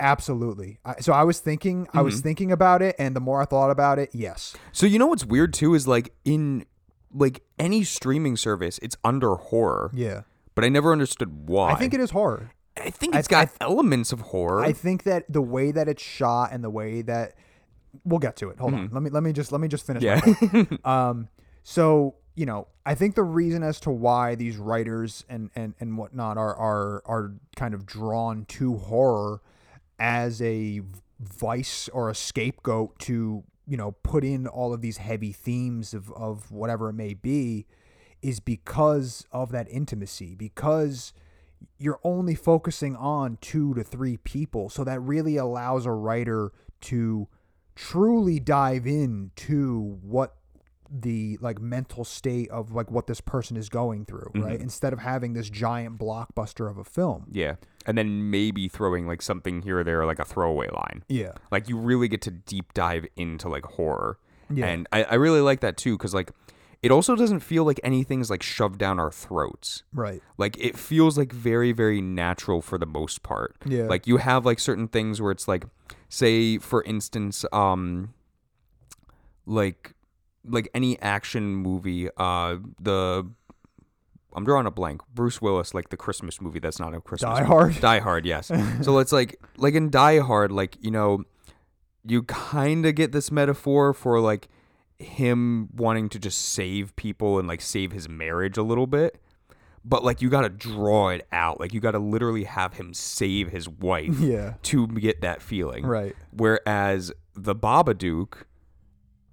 Absolutely. 0.00 0.78
I, 0.84 1.00
so 1.00 1.12
I 1.12 1.24
was 1.24 1.40
thinking, 1.40 1.86
I 1.92 1.98
Mm-hmm. 1.98 2.04
was 2.04 2.20
thinking 2.20 2.52
about 2.52 2.82
it, 2.82 2.94
and 2.98 3.16
the 3.16 3.20
more 3.20 3.42
I 3.42 3.44
thought 3.44 3.70
about 3.70 3.98
it, 3.98 4.10
yes. 4.12 4.54
So 4.72 4.86
you 4.86 4.98
know 4.98 5.06
what's 5.08 5.24
weird 5.24 5.52
too 5.52 5.74
is 5.74 5.88
like 5.88 6.14
in 6.24 6.64
like 7.12 7.42
any 7.58 7.84
streaming 7.84 8.36
service, 8.36 8.78
it's 8.82 8.96
under 9.04 9.34
horror. 9.36 9.90
Yeah. 9.94 10.22
But 10.54 10.64
I 10.64 10.68
never 10.68 10.92
understood 10.92 11.48
why. 11.48 11.70
I 11.72 11.74
think 11.76 11.94
it 11.94 12.00
is 12.00 12.10
horror. 12.10 12.50
I 12.76 12.90
think 12.90 13.14
I- 13.14 13.18
it's 13.18 13.28
got 13.28 13.48
I- 13.48 13.64
elements 13.64 14.12
of 14.12 14.20
horror. 14.20 14.62
I 14.64 14.72
think 14.72 15.04
that 15.04 15.24
the 15.32 15.42
way 15.42 15.70
that 15.72 15.88
it's 15.88 16.02
shot 16.02 16.50
and 16.52 16.62
the 16.62 16.70
way 16.70 17.02
that 17.02 17.34
we'll 18.04 18.18
get 18.20 18.36
to 18.36 18.50
it. 18.50 18.58
Hold 18.58 18.74
on. 18.74 18.90
Let 18.92 19.02
me 19.02 19.10
let 19.10 19.22
me 19.22 19.32
just 19.32 19.50
let 19.52 19.60
me 19.60 19.68
just 19.68 19.86
finish. 19.86 20.02
Mm-hmm. 20.02 20.74
yeah. 20.74 20.78
Um. 21.10 21.28
So 21.62 22.14
you 22.34 22.46
know, 22.46 22.68
I 22.86 22.94
think 22.94 23.16
the 23.16 23.24
reason 23.24 23.62
as 23.64 23.80
to 23.80 23.90
why 23.90 24.34
these 24.36 24.56
writers 24.56 25.24
and 25.28 25.50
and 25.56 25.74
and 25.80 25.98
whatnot 25.98 26.36
are 26.38 26.54
are 26.56 27.02
are 27.06 27.34
kind 27.56 27.74
of 27.74 27.84
drawn 27.84 28.44
to 28.46 28.76
horror 28.76 29.42
as 29.98 30.40
a 30.40 30.82
vice 31.20 31.88
or 31.92 32.08
a 32.08 32.14
scapegoat 32.14 32.96
to 33.00 33.42
you 33.68 33.76
know 33.76 33.92
put 34.02 34.24
in 34.24 34.46
all 34.46 34.72
of 34.72 34.80
these 34.80 34.96
heavy 34.96 35.32
themes 35.32 35.92
of 35.94 36.10
of 36.12 36.50
whatever 36.50 36.88
it 36.88 36.94
may 36.94 37.14
be 37.14 37.66
is 38.22 38.40
because 38.40 39.26
of 39.30 39.52
that 39.52 39.68
intimacy 39.70 40.34
because 40.34 41.12
you're 41.78 42.00
only 42.02 42.34
focusing 42.34 42.96
on 42.96 43.38
two 43.40 43.74
to 43.74 43.82
three 43.82 44.16
people. 44.16 44.68
So 44.68 44.84
that 44.84 45.00
really 45.00 45.36
allows 45.36 45.86
a 45.86 45.92
writer 45.92 46.52
to 46.82 47.28
truly 47.74 48.40
dive 48.40 48.86
into 48.86 49.98
what 50.02 50.36
the 50.90 51.38
like 51.40 51.60
mental 51.60 52.04
state 52.04 52.50
of 52.50 52.72
like 52.72 52.90
what 52.90 53.06
this 53.06 53.20
person 53.20 53.56
is 53.56 53.68
going 53.68 54.04
through, 54.06 54.30
right? 54.34 54.60
Instead 54.60 54.92
of 54.92 54.98
having 54.98 55.34
this 55.34 55.50
giant 55.50 55.98
blockbuster 55.98 56.70
of 56.70 56.78
a 56.78 56.84
film. 56.84 57.26
yeah. 57.30 57.56
And 57.86 57.96
then 57.96 58.30
maybe 58.30 58.68
throwing 58.68 59.06
like 59.06 59.22
something 59.22 59.62
here 59.62 59.78
or 59.78 59.84
there, 59.84 60.04
like 60.04 60.18
a 60.18 60.24
throwaway 60.24 60.68
line. 60.68 61.04
Yeah. 61.08 61.32
Like 61.50 61.70
you 61.70 61.78
really 61.78 62.06
get 62.08 62.20
to 62.22 62.30
deep 62.30 62.74
dive 62.74 63.06
into 63.16 63.48
like 63.48 63.64
horror. 63.64 64.18
Yeah. 64.52 64.66
And 64.66 64.86
I, 64.92 65.04
I 65.04 65.14
really 65.14 65.40
like 65.40 65.60
that 65.60 65.78
too, 65.78 65.96
because 65.96 66.12
like 66.12 66.32
it 66.82 66.90
also 66.90 67.16
doesn't 67.16 67.40
feel 67.40 67.64
like 67.64 67.80
anything's 67.82 68.30
like 68.30 68.42
shoved 68.42 68.78
down 68.78 69.00
our 69.00 69.10
throats. 69.10 69.84
Right. 69.92 70.22
Like 70.36 70.58
it 70.58 70.78
feels 70.78 71.16
like 71.16 71.32
very, 71.32 71.72
very 71.72 72.02
natural 72.02 72.60
for 72.60 72.76
the 72.76 72.86
most 72.86 73.22
part. 73.22 73.56
Yeah. 73.64 73.84
Like 73.84 74.06
you 74.06 74.18
have 74.18 74.44
like 74.44 74.58
certain 74.58 74.88
things 74.88 75.20
where 75.22 75.32
it's 75.32 75.48
like, 75.48 75.64
say 76.10 76.58
for 76.58 76.82
instance, 76.84 77.44
um, 77.52 78.12
like, 79.46 79.94
like 80.48 80.68
any 80.74 80.98
action 81.00 81.54
movie, 81.54 82.08
uh, 82.16 82.56
the 82.80 83.28
I'm 84.34 84.44
drawing 84.44 84.66
a 84.66 84.70
blank. 84.70 85.02
Bruce 85.14 85.40
Willis, 85.42 85.74
like 85.74 85.88
the 85.88 85.96
Christmas 85.96 86.40
movie. 86.40 86.58
That's 86.60 86.78
not 86.78 86.94
a 86.94 87.00
Christmas. 87.00 87.30
Die 87.38 87.40
movie. 87.40 87.48
Hard? 87.48 87.74
Die 87.80 87.98
Hard. 88.00 88.26
Yes. 88.26 88.50
so 88.82 88.98
it's 88.98 89.12
like, 89.12 89.40
like 89.56 89.74
in 89.74 89.90
Die 89.90 90.18
Hard, 90.20 90.52
like 90.52 90.76
you 90.80 90.90
know, 90.90 91.24
you 92.04 92.22
kind 92.22 92.86
of 92.86 92.94
get 92.94 93.12
this 93.12 93.30
metaphor 93.32 93.92
for 93.92 94.20
like 94.20 94.48
him 94.98 95.68
wanting 95.74 96.08
to 96.10 96.18
just 96.18 96.38
save 96.40 96.94
people 96.96 97.38
and 97.38 97.46
like 97.48 97.60
save 97.60 97.92
his 97.92 98.08
marriage 98.08 98.56
a 98.58 98.62
little 98.62 98.86
bit. 98.86 99.20
but 99.84 100.04
like 100.04 100.20
you 100.20 100.28
got 100.28 100.42
to 100.42 100.48
draw 100.48 101.08
it 101.08 101.26
out. 101.32 101.58
Like 101.60 101.72
you 101.72 101.80
got 101.80 101.92
to 101.92 101.98
literally 101.98 102.44
have 102.44 102.74
him 102.74 102.92
save 102.92 103.48
his 103.50 103.68
wife 103.68 104.16
Yeah. 104.20 104.54
to 104.64 104.86
get 104.88 105.20
that 105.22 105.40
feeling. 105.40 105.86
Right. 105.86 106.14
Whereas 106.32 107.12
the 107.34 107.54
Babadook 107.54 108.42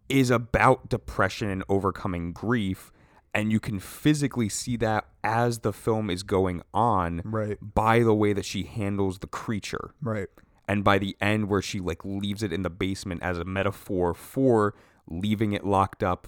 is 0.09 0.29
about 0.29 0.89
depression 0.89 1.49
and 1.49 1.63
overcoming 1.69 2.31
grief, 2.31 2.91
and 3.33 3.51
you 3.51 3.59
can 3.59 3.79
physically 3.79 4.49
see 4.49 4.77
that 4.77 5.05
as 5.23 5.59
the 5.59 5.73
film 5.73 6.09
is 6.09 6.23
going 6.23 6.61
on 6.73 7.21
Right. 7.25 7.57
by 7.61 7.99
the 7.99 8.13
way 8.13 8.33
that 8.33 8.45
she 8.45 8.63
handles 8.63 9.19
the 9.19 9.27
creature. 9.27 9.91
Right. 10.01 10.27
And 10.67 10.83
by 10.83 10.97
the 10.99 11.15
end, 11.21 11.49
where 11.49 11.61
she 11.61 11.79
like 11.79 12.03
leaves 12.05 12.41
it 12.43 12.51
in 12.53 12.63
the 12.63 12.69
basement 12.69 13.21
as 13.23 13.37
a 13.37 13.43
metaphor 13.45 14.13
for 14.13 14.73
leaving 15.07 15.51
it 15.53 15.65
locked 15.65 16.01
up, 16.01 16.27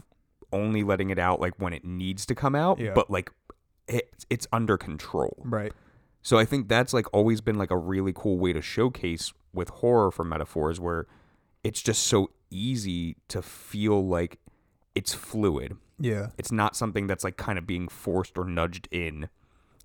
only 0.52 0.84
letting 0.84 1.10
it 1.10 1.18
out 1.20 1.40
like 1.40 1.54
when 1.58 1.74
it 1.74 1.84
needs 1.84 2.26
to 2.28 2.36
come 2.36 2.56
out, 2.56 2.80
Yeah. 2.80 2.94
but 2.94 3.10
like 3.10 3.32
it, 3.88 4.10
it's 4.30 4.46
under 4.52 4.78
control. 4.78 5.38
Right. 5.46 5.74
So 6.22 6.38
I 6.38 6.46
think 6.46 6.68
that's 6.68 6.94
like 6.94 7.06
always 7.14 7.42
been 7.42 7.58
like 7.58 7.72
a 7.72 7.78
really 7.78 8.12
cool 8.14 8.38
way 8.38 8.54
to 8.54 8.62
showcase 8.62 9.34
with 9.54 9.70
horror 9.70 10.12
for 10.12 10.24
metaphors 10.26 10.80
where 10.80 11.08
it's 11.64 11.82
just 11.82 12.04
so 12.06 12.30
easy 12.50 13.18
to 13.30 13.42
feel 13.42 14.06
like 14.08 14.40
it's 14.96 15.14
fluid. 15.14 15.78
Yeah. 16.00 16.28
It's 16.38 16.52
not 16.52 16.76
something 16.76 17.08
that's 17.08 17.24
like 17.24 17.38
kind 17.38 17.58
of 17.58 17.66
being 17.68 17.88
forced 17.88 18.38
or 18.38 18.46
nudged 18.46 18.88
in 18.92 19.30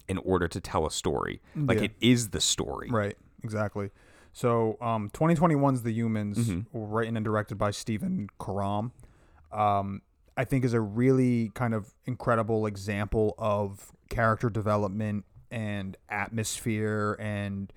in 0.09 0.19
order 0.19 0.49
to 0.49 0.61
tell 0.61 0.87
a 0.87 0.90
story. 0.90 1.40
Like 1.54 1.78
Yeah. 1.78 1.85
it 1.85 1.92
is 2.00 2.31
the 2.31 2.40
story. 2.40 2.88
Right. 2.90 3.16
Exactly. 3.45 3.90
So, 4.33 4.78
um, 4.81 5.11
2021's 5.11 5.83
The 5.83 5.92
Humans, 5.92 6.38
Mm-hmm. 6.38 6.92
written 6.92 7.16
and 7.16 7.25
directed 7.25 7.57
by 7.57 7.71
Stephen 7.71 8.28
Karam, 8.42 8.92
um, 9.52 10.00
I 10.37 10.45
think 10.45 10.64
is 10.64 10.73
a 10.73 10.81
really 10.81 11.50
kind 11.54 11.75
of 11.75 11.92
incredible 12.07 12.64
example 12.66 13.35
of 13.38 13.92
character 14.09 14.49
development 14.49 15.25
and 15.50 15.97
atmosphere 16.09 17.16
and 17.21 17.71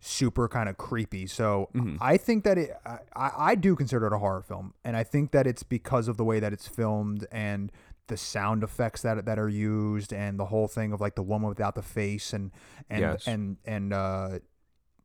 super 0.00 0.48
kind 0.48 0.68
of 0.68 0.76
creepy. 0.78 1.26
So 1.26 1.68
Mm-hmm. 1.74 1.96
I 2.00 2.16
think 2.16 2.44
that 2.44 2.56
it, 2.58 2.70
I, 2.86 2.98
I 3.36 3.54
do 3.54 3.76
consider 3.76 4.06
it 4.06 4.12
a 4.12 4.18
horror 4.18 4.42
film, 4.42 4.74
and 4.84 4.96
I 4.96 5.04
think 5.04 5.30
that 5.32 5.46
it's 5.46 5.62
because 5.62 6.08
of 6.08 6.16
the 6.16 6.24
way 6.24 6.40
that 6.40 6.52
it's 6.52 6.66
filmed 6.66 7.26
and 7.30 7.70
the 8.08 8.16
sound 8.16 8.64
effects 8.64 9.02
that 9.02 9.24
that 9.26 9.38
are 9.38 9.48
used 9.48 10.12
and 10.12 10.36
the 10.40 10.46
whole 10.46 10.66
thing 10.66 10.92
of 10.92 11.00
like 11.00 11.14
the 11.14 11.22
woman 11.22 11.48
without 11.48 11.74
the 11.76 11.82
face 11.82 12.32
and 12.32 12.50
and 12.88 13.00
Yes. 13.00 13.26
and 13.28 13.56
and 13.64 13.92
uh 13.92 14.38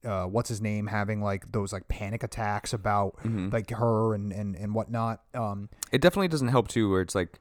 uh, 0.04 0.26
what's 0.26 0.50
his 0.50 0.62
name 0.62 0.86
having 0.88 1.20
like 1.22 1.52
those 1.52 1.74
like 1.74 1.88
panic 1.88 2.24
attacks 2.24 2.74
about 2.74 3.16
Mm-hmm. 3.18 3.50
like 3.52 3.70
her 3.72 4.14
and 4.16 4.32
and 4.32 4.56
and 4.56 4.74
whatnot. 4.74 5.22
Um, 5.34 5.70
It 5.92 6.02
definitely 6.02 6.30
doesn't 6.30 6.48
help 6.50 6.68
too 6.68 6.90
where 6.90 7.02
it's 7.02 7.14
like 7.16 7.40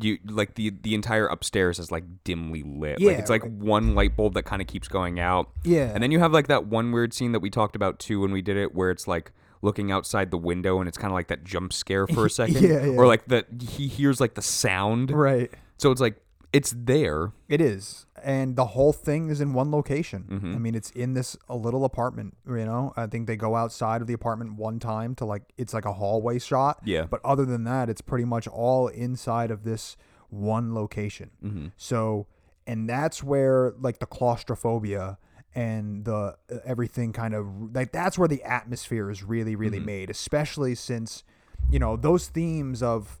you 0.00 0.18
like 0.26 0.54
the 0.54 0.70
the 0.82 0.94
entire 0.94 1.26
upstairs 1.26 1.78
is 1.78 1.90
like 1.90 2.04
dimly 2.24 2.62
lit. 2.62 3.00
like 3.00 3.00
Yeah, 3.00 3.10
it's 3.18 3.30
like 3.30 3.42
right. 3.42 3.50
one 3.52 3.94
light 3.94 4.16
bulb 4.16 4.34
that 4.34 4.44
kind 4.44 4.60
of 4.62 4.68
keeps 4.68 4.88
going 4.88 5.18
out. 5.20 5.50
Yeah. 5.64 5.90
And 5.94 6.02
then 6.02 6.10
you 6.10 6.18
have 6.18 6.32
like 6.32 6.48
that 6.48 6.66
one 6.66 6.92
weird 6.92 7.12
scene 7.14 7.32
that 7.32 7.40
we 7.40 7.50
talked 7.50 7.76
about 7.76 7.98
too 7.98 8.20
when 8.20 8.30
we 8.32 8.42
did 8.42 8.56
it 8.56 8.74
where 8.74 8.90
it's 8.90 9.08
like 9.08 9.32
looking 9.60 9.90
outside 9.90 10.30
the 10.30 10.38
window 10.38 10.78
and 10.78 10.88
it's 10.88 10.96
kind 10.98 11.10
of 11.10 11.14
like 11.14 11.28
that 11.28 11.42
jump 11.44 11.72
scare 11.72 12.06
for 12.06 12.26
a 12.26 12.30
second 12.40 12.62
Yeah, 12.62 12.84
yeah. 12.86 12.96
or 12.96 13.06
like 13.06 13.26
that 13.26 13.46
he 13.70 13.88
hears 13.88 14.20
like 14.20 14.34
the 14.34 14.42
sound. 14.42 15.10
right. 15.10 15.50
So 15.78 15.90
it's 15.90 16.00
like 16.00 16.16
it's 16.52 16.74
there. 16.76 17.32
It 17.48 17.60
is, 17.60 18.06
and 18.22 18.56
the 18.56 18.66
whole 18.66 18.92
thing 18.92 19.28
is 19.28 19.40
in 19.40 19.52
one 19.52 19.70
location. 19.70 20.24
Mm-hmm. 20.30 20.54
I 20.54 20.58
mean, 20.58 20.74
it's 20.74 20.90
in 20.90 21.14
this 21.14 21.36
a 21.48 21.56
little 21.56 21.84
apartment. 21.84 22.36
You 22.46 22.64
know, 22.64 22.92
I 22.96 23.06
think 23.06 23.26
they 23.26 23.36
go 23.36 23.54
outside 23.54 24.00
of 24.00 24.06
the 24.06 24.14
apartment 24.14 24.54
one 24.54 24.78
time 24.78 25.14
to 25.16 25.24
like 25.24 25.42
it's 25.58 25.74
like 25.74 25.84
a 25.84 25.92
hallway 25.92 26.38
shot. 26.38 26.80
Yeah. 26.84 27.04
But 27.04 27.20
other 27.24 27.44
than 27.44 27.64
that, 27.64 27.90
it's 27.90 28.00
pretty 28.00 28.24
much 28.24 28.48
all 28.48 28.88
inside 28.88 29.50
of 29.50 29.64
this 29.64 29.96
one 30.30 30.74
location. 30.74 31.30
Mm-hmm. 31.44 31.66
So, 31.76 32.26
and 32.66 32.88
that's 32.88 33.22
where 33.22 33.74
like 33.78 33.98
the 33.98 34.06
claustrophobia 34.06 35.18
and 35.54 36.04
the 36.04 36.36
everything 36.64 37.12
kind 37.12 37.34
of 37.34 37.74
like 37.74 37.92
that's 37.92 38.18
where 38.18 38.28
the 38.28 38.42
atmosphere 38.42 39.10
is 39.10 39.22
really 39.22 39.54
really 39.54 39.80
made, 39.80 40.08
especially 40.08 40.74
since 40.74 41.24
you 41.70 41.78
know 41.78 41.96
those 41.96 42.28
themes 42.28 42.82
of 42.82 43.18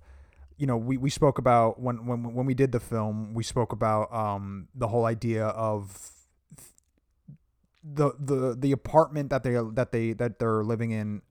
you 0.58 0.66
know 0.66 0.76
we, 0.76 0.96
we 0.96 1.08
spoke 1.08 1.38
about 1.38 1.80
when 1.80 2.04
when 2.06 2.34
when 2.34 2.44
we 2.44 2.54
did 2.54 2.72
the 2.72 2.80
film 2.80 3.32
we 3.32 3.42
spoke 3.42 3.72
about 3.72 4.12
um 4.12 4.68
the 4.74 4.88
whole 4.88 5.06
idea 5.06 5.46
of 5.46 6.10
the 7.82 8.12
the 8.18 8.56
the 8.58 8.72
apartment 8.72 9.30
that 9.30 9.42
they 9.42 9.56
that 9.72 9.92
they 9.92 10.12
that 10.12 10.38
they're 10.38 10.64
living 10.64 10.90
in 10.90 11.22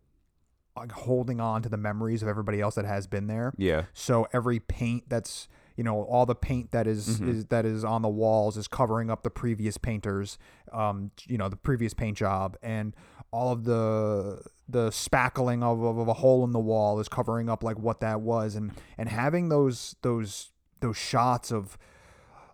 like 0.76 0.92
holding 0.92 1.40
on 1.40 1.62
to 1.64 1.70
the 1.70 1.78
memories 1.78 2.22
of 2.22 2.28
everybody 2.28 2.62
else 2.62 2.76
that 2.76 2.86
has 2.86 3.08
been 3.08 3.28
there. 3.28 3.54
Yeah. 3.58 3.86
so 3.94 4.28
every 4.32 4.60
paint 4.60 5.06
that's 5.10 5.48
you 5.76 5.84
know 5.84 6.04
all 6.04 6.26
the 6.26 6.36
paint 6.36 6.72
that 6.72 6.88
is, 6.88 7.20
is 7.20 7.46
that 7.48 7.66
is 7.66 7.84
on 7.84 8.02
the 8.02 8.10
walls 8.10 8.58
is 8.58 8.68
covering 8.68 9.12
up 9.12 9.24
the 9.24 9.30
previous 9.30 9.78
painters 9.78 10.38
um 10.72 11.12
you 11.28 11.38
know 11.38 11.50
the 11.50 11.56
previous 11.56 11.94
paint 11.94 12.18
job. 12.18 12.58
And 12.62 12.96
all 13.32 13.52
of 13.52 13.66
the 13.66 14.42
the 14.70 14.90
spackling 14.90 15.64
of, 15.64 15.82
of, 15.84 15.98
of 15.98 16.08
a 16.08 16.14
hole 16.14 16.44
in 16.44 16.52
the 16.52 16.60
wall 16.60 17.00
is 17.00 17.08
covering 17.08 17.50
up 17.50 17.64
like 17.64 17.80
what 17.80 18.00
that 18.02 18.22
was 18.22 18.56
and 18.56 18.72
and 18.98 19.10
having 19.10 19.50
those 19.50 19.96
those 20.02 20.52
those 20.82 20.98
shots 20.98 21.52
of 21.52 21.78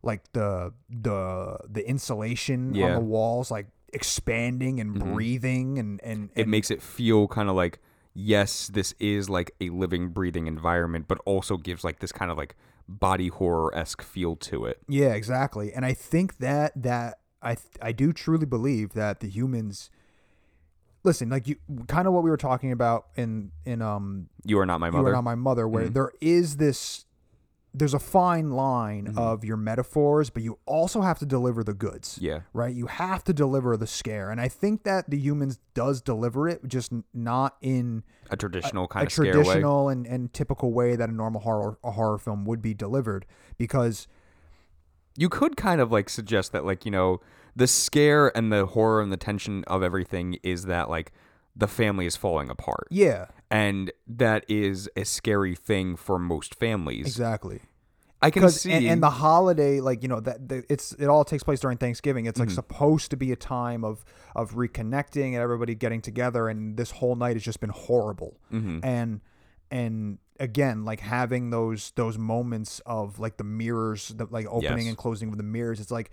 like 0.03 0.31
the 0.33 0.73
the 0.89 1.57
the 1.67 1.87
insulation 1.87 2.75
Yeah. 2.75 2.87
on 2.87 2.91
the 2.95 2.99
walls 3.01 3.49
like 3.49 3.67
expanding 3.91 4.79
and 4.79 4.95
mm-hmm. 4.95 5.13
breathing 5.13 5.79
and 5.79 6.01
and, 6.03 6.29
It 6.35 6.47
makes 6.47 6.69
it 6.71 6.81
feel 6.81 7.27
kind 7.27 7.49
of 7.49 7.55
like 7.55 7.79
yes, 8.15 8.67
this 8.67 8.93
is 8.99 9.27
like 9.29 9.55
a 9.59 9.69
living 9.69 10.09
breathing 10.09 10.47
environment 10.47 11.07
but 11.07 11.19
also 11.25 11.57
gives 11.57 11.83
like 11.83 11.99
this 11.99 12.11
kind 12.11 12.29
of 12.29 12.37
like 12.37 12.55
body 12.87 13.29
horror-esque 13.29 14.01
feel 14.01 14.35
to 14.35 14.65
it. 14.65 14.79
Yeah, 14.87 15.13
exactly. 15.13 15.73
And 15.73 15.85
I 15.85 15.93
think 15.93 16.37
that 16.37 16.73
that 16.81 17.19
I 17.41 17.57
I 17.81 17.91
do 17.91 18.13
truly 18.13 18.45
believe 18.45 18.93
that 18.93 19.19
the 19.19 19.29
humans 19.29 19.89
listen, 21.03 21.29
like 21.29 21.47
you 21.47 21.55
kind 21.87 22.07
of 22.07 22.13
what 22.13 22.23
we 22.23 22.29
were 22.29 22.37
talking 22.37 22.71
about 22.71 23.07
in 23.15 23.51
in 23.65 23.81
um 23.81 24.29
You 24.45 24.59
are 24.59 24.65
not 24.65 24.79
my 24.79 24.89
Mother. 24.89 25.03
you 25.03 25.07
are 25.09 25.13
not 25.13 25.23
my 25.23 25.35
mother 25.35 25.67
where 25.67 25.85
Mm-hmm. 25.85 25.93
there 25.93 26.11
is 26.21 26.57
this 26.57 27.05
there's 27.75 27.95
a 27.95 27.99
fine 27.99 28.51
line 28.51 29.05
Mm-hmm. 29.07 29.17
of 29.17 29.43
your 29.43 29.57
metaphors, 29.57 30.29
but 30.29 30.43
you 30.43 30.59
also 30.67 31.01
have 31.01 31.17
to 31.19 31.25
deliver 31.25 31.63
the 31.63 31.73
goods. 31.73 32.19
yeah. 32.21 32.41
Right? 32.53 32.73
You 32.75 32.85
have 32.85 33.23
to 33.23 33.33
deliver 33.33 33.75
the 33.77 33.87
scare. 33.87 34.29
And 34.29 34.39
I 34.39 34.47
think 34.47 34.83
that 34.83 35.09
the 35.09 35.17
humans 35.17 35.57
does 35.73 35.99
deliver 35.99 36.47
it, 36.47 36.67
just 36.67 36.91
not 37.15 37.57
in 37.61 38.03
A 38.29 38.37
traditional 38.37 38.87
kind 38.87 39.03
a 39.03 39.07
of 39.07 39.11
traditional 39.11 39.89
and, 39.89 40.05
and 40.05 40.31
typical 40.33 40.71
way 40.71 40.95
that 40.95 41.09
a 41.09 41.11
normal 41.11 41.41
horror 41.41 41.79
a 41.83 41.91
horror 41.91 42.19
film 42.19 42.45
would 42.45 42.61
be 42.61 42.75
delivered 42.75 43.25
because 43.57 44.07
you 45.17 45.29
could 45.29 45.55
kind 45.57 45.79
of 45.81 45.91
like 45.91 46.09
suggest 46.09 46.51
that 46.51 46.65
like 46.65 46.85
you 46.85 46.91
know 46.91 47.19
the 47.55 47.67
scare 47.67 48.35
and 48.35 48.51
the 48.51 48.65
horror 48.67 49.01
and 49.01 49.11
the 49.11 49.17
tension 49.17 49.63
of 49.67 49.83
everything 49.83 50.37
is 50.43 50.65
that 50.65 50.89
like 50.89 51.11
the 51.55 51.67
family 51.67 52.05
is 52.05 52.15
falling 52.15 52.49
apart 52.49 52.87
yeah, 52.89 53.27
and 53.51 53.91
that 54.07 54.43
is 54.47 54.89
a 54.95 55.03
scary 55.05 55.55
thing 55.55 55.95
for 55.95 56.17
most 56.17 56.55
families 56.55 57.05
exactly. 57.05 57.59
i 58.23 58.31
can 58.31 58.49
see 58.49 58.71
and, 58.71 58.85
and 58.87 59.03
the 59.03 59.09
holiday 59.11 59.79
like 59.79 60.01
you 60.01 60.09
know 60.09 60.19
that 60.19 60.49
the, 60.49 60.63
it's 60.67 60.93
it 60.93 61.05
all 61.05 61.23
takes 61.23 61.43
place 61.43 61.59
during 61.59 61.77
thanksgiving 61.77 62.25
it's 62.25 62.39
like 62.39 62.47
Mm-hmm. 62.49 62.55
supposed 62.55 63.11
to 63.11 63.17
be 63.17 63.31
a 63.31 63.35
time 63.35 63.83
of 63.83 64.03
of 64.35 64.53
reconnecting 64.55 65.27
and 65.33 65.35
everybody 65.35 65.75
getting 65.75 66.01
together 66.01 66.49
and 66.49 66.75
this 66.75 66.89
whole 66.89 67.15
night 67.15 67.35
has 67.35 67.43
just 67.43 67.59
been 67.59 67.69
horrible 67.69 68.39
Mm-hmm. 68.51 68.79
and 68.83 69.21
and 69.69 70.17
again 70.39 70.83
like 70.85 70.99
having 70.99 71.49
those 71.49 71.91
those 71.95 72.17
moments 72.17 72.81
of 72.85 73.19
like 73.19 73.37
the 73.37 73.43
mirrors 73.43 74.09
the 74.09 74.25
like 74.29 74.45
opening 74.49 74.79
Yes. 74.85 74.87
and 74.87 74.97
closing 74.97 75.29
with 75.29 75.37
the 75.37 75.43
mirrors 75.43 75.79
it's 75.79 75.91
like 75.91 76.09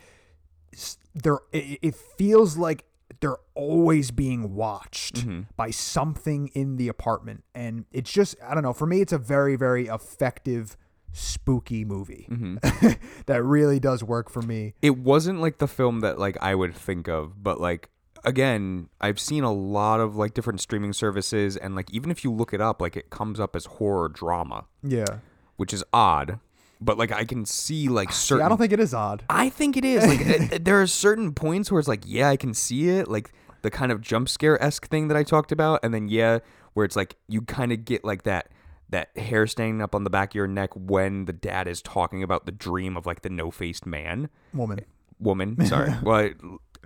they're 1.14 1.38
it, 1.52 1.78
it 1.82 1.94
feels 1.94 2.56
like 2.56 2.84
they're 3.20 3.38
always 3.54 4.10
being 4.10 4.54
watched 4.54 5.16
Mm-hmm. 5.26 5.40
by 5.56 5.70
something 5.70 6.48
in 6.54 6.76
the 6.76 6.88
apartment 6.88 7.44
and 7.54 7.84
it's 7.92 8.10
just 8.12 8.36
i 8.46 8.54
don't 8.54 8.62
know 8.62 8.72
for 8.72 8.86
me 8.86 9.00
it's 9.00 9.12
a 9.12 9.18
very 9.18 9.56
very 9.56 9.86
effective 9.88 10.76
spooky 11.12 11.84
movie 11.84 12.28
Mm-hmm. 12.30 12.88
that 13.26 13.42
really 13.42 13.80
does 13.80 14.04
work 14.04 14.30
for 14.30 14.42
me 14.42 14.74
it 14.80 14.96
wasn't 14.96 15.40
like 15.40 15.58
the 15.58 15.66
film 15.66 16.00
that 16.00 16.18
like 16.18 16.36
i 16.40 16.54
would 16.54 16.74
think 16.74 17.08
of 17.08 17.42
but 17.42 17.60
like 17.60 17.90
again 18.24 18.88
i've 19.00 19.18
seen 19.18 19.42
a 19.42 19.52
lot 19.52 20.00
of 20.00 20.16
like 20.16 20.34
different 20.34 20.60
streaming 20.60 20.92
services 20.92 21.56
and 21.56 21.74
like 21.74 21.90
even 21.92 22.10
if 22.10 22.22
you 22.24 22.32
look 22.32 22.52
it 22.52 22.60
up 22.60 22.80
like 22.80 22.96
it 22.96 23.10
comes 23.10 23.40
up 23.40 23.56
as 23.56 23.66
horror 23.66 24.08
drama. 24.08 24.66
Yeah. 24.82 25.18
Which 25.56 25.72
is 25.72 25.84
odd 25.92 26.38
but 26.80 26.96
like 26.96 27.12
i 27.12 27.24
can 27.24 27.44
see 27.44 27.88
like 27.88 28.10
See, 28.12 28.28
certain 28.28 28.46
i 28.46 28.48
don't 28.48 28.58
think 28.58 28.72
it 28.72 28.80
is 28.80 28.94
odd. 28.94 29.22
I 29.28 29.48
think 29.48 29.76
it 29.76 29.84
is. 29.84 30.06
Like 30.06 30.52
uh, 30.52 30.58
there 30.60 30.80
are 30.80 30.86
certain 30.86 31.32
points 31.32 31.70
where 31.70 31.78
it's 31.78 31.88
like, 31.88 32.02
yeah, 32.06 32.28
I 32.28 32.36
can 32.36 32.54
see 32.54 32.88
it, 32.88 33.08
like 33.08 33.32
the 33.62 33.70
kind 33.70 33.92
of 33.92 34.00
jump 34.00 34.28
scare 34.28 34.62
esque 34.62 34.88
thing 34.88 35.08
that 35.08 35.16
I 35.16 35.22
talked 35.22 35.52
about, 35.52 35.80
and 35.82 35.92
then 35.92 36.08
yeah, 36.08 36.38
where 36.74 36.84
it's 36.84 36.96
like 36.96 37.16
you 37.28 37.42
kind 37.42 37.72
of 37.72 37.84
get 37.84 38.04
like 38.04 38.22
that 38.24 38.48
that 38.88 39.16
hair 39.16 39.46
standing 39.46 39.80
up 39.80 39.94
on 39.94 40.04
the 40.04 40.10
back 40.10 40.30
of 40.30 40.34
your 40.34 40.48
neck 40.48 40.70
when 40.74 41.26
the 41.26 41.32
dad 41.32 41.68
is 41.68 41.80
talking 41.80 42.22
about 42.22 42.46
the 42.46 42.52
dream 42.52 42.96
of 42.96 43.06
like 43.06 43.22
the 43.22 43.30
no 43.30 43.50
faced 43.50 43.86
man. 43.86 44.28
Woman. 44.52 44.80
Woman. 45.18 45.64
Sorry, 45.66 45.94
well, 46.02 46.30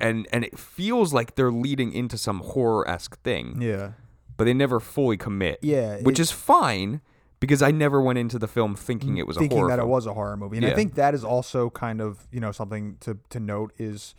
and 0.01 0.27
and 0.33 0.45
it 0.45 0.59
feels 0.59 1.13
like 1.13 1.35
they're 1.37 1.53
leading 1.53 1.93
into 1.93 2.17
some 2.19 2.41
horror 2.41 2.89
esque 2.89 3.21
thing, 3.23 3.61
yeah 3.61 3.93
but 4.37 4.45
they 4.47 4.55
never 4.55 4.81
fully 4.81 5.17
commit. 5.17 5.61
Yeah, 5.63 5.99
which 5.99 6.19
is 6.19 6.33
fine 6.33 7.01
because 7.39 7.63
I 7.63 7.71
never 7.71 8.01
went 8.01 8.19
into 8.19 8.37
the 8.37 8.49
film 8.49 8.75
thinking 8.75 9.17
it 9.17 9.29
was 9.29 9.37
a 9.37 9.41
thinking 9.41 9.59
horror 9.59 9.69
that 9.71 9.77
film. 9.77 9.89
it 9.89 9.93
was 9.93 10.07
a 10.07 10.15
horror 10.15 10.37
movie. 10.37 10.57
And 10.57 10.67
I 10.67 10.75
think 10.75 10.97
that 10.97 11.15
is 11.15 11.23
also 11.23 11.71
kind 11.71 12.01
of, 12.01 12.27
you 12.33 12.41
know, 12.41 12.51
something 12.51 12.97
to, 13.01 13.19
to 13.31 13.39
note 13.39 13.73
is 13.79 14.17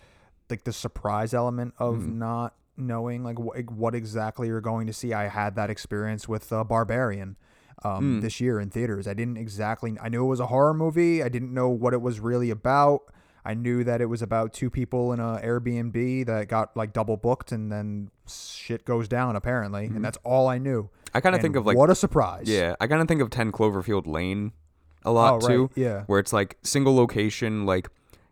like 0.50 0.64
the 0.64 0.72
surprise 0.72 1.34
element 1.34 1.74
of 1.80 1.96
Mm-hmm. 1.96 2.20
not 2.20 2.56
knowing 2.78 3.24
like 3.26 3.38
wh- 3.38 3.70
what 3.78 3.94
exactly 3.94 4.48
you're 4.48 4.62
going 4.62 4.88
to 4.88 4.94
see. 4.94 5.12
I 5.12 5.28
had 5.28 5.56
that 5.58 5.70
experience 5.70 6.30
with 6.30 6.54
uh, 6.54 6.64
Barbarian 6.64 7.36
um, 7.84 8.22
this 8.22 8.40
year 8.40 8.62
in 8.62 8.70
theaters. 8.70 9.08
I 9.10 9.14
didn't 9.14 9.36
exactly, 9.36 9.98
I 10.02 10.08
knew 10.08 10.24
it 10.24 10.30
was 10.30 10.40
a 10.40 10.48
horror 10.48 10.74
movie. 10.74 11.22
I 11.24 11.28
didn't 11.28 11.54
know 11.54 11.68
what 11.68 11.94
it 11.94 12.02
was 12.02 12.22
really 12.22 12.52
about. 12.52 13.02
I 13.46 13.54
knew 13.54 13.84
that 13.84 14.02
it 14.02 14.08
was 14.08 14.22
about 14.24 14.54
two 14.54 14.70
people 14.72 15.14
in 15.14 15.20
a 15.20 15.40
Airbnb 15.44 16.26
that 16.26 16.48
got 16.48 16.76
like 16.76 16.92
double 16.94 17.16
booked 17.16 17.52
and 17.52 17.72
then 17.72 18.10
shit 18.28 18.84
goes 18.86 19.08
down 19.08 19.36
apparently. 19.36 19.86
And 19.86 20.04
that's 20.04 20.18
all 20.24 20.48
I 20.48 20.58
knew. 20.58 20.84
Mm-hmm. 20.84 21.18
I 21.18 21.22
kind 21.22 21.36
of 21.36 21.42
think 21.42 21.56
of 21.56 21.66
like 21.66 21.78
what 21.78 21.90
a 21.92 21.96
surprise. 21.96 22.48
Yeah, 22.50 22.76
I 22.80 22.88
kind 22.88 23.02
of 23.02 23.08
think 23.08 23.22
of 23.22 23.30
10 23.30 23.52
Cloverfield 23.52 24.08
Lane 24.08 24.52
a 25.04 25.12
lot 25.12 25.34
Oh, 25.36 25.38
right, 25.38 25.48
too. 25.48 25.70
yeah. 25.76 26.04
Where 26.08 26.20
it's 26.20 26.34
like 26.34 26.58
single 26.64 26.96
location, 26.96 27.66
like 27.66 27.88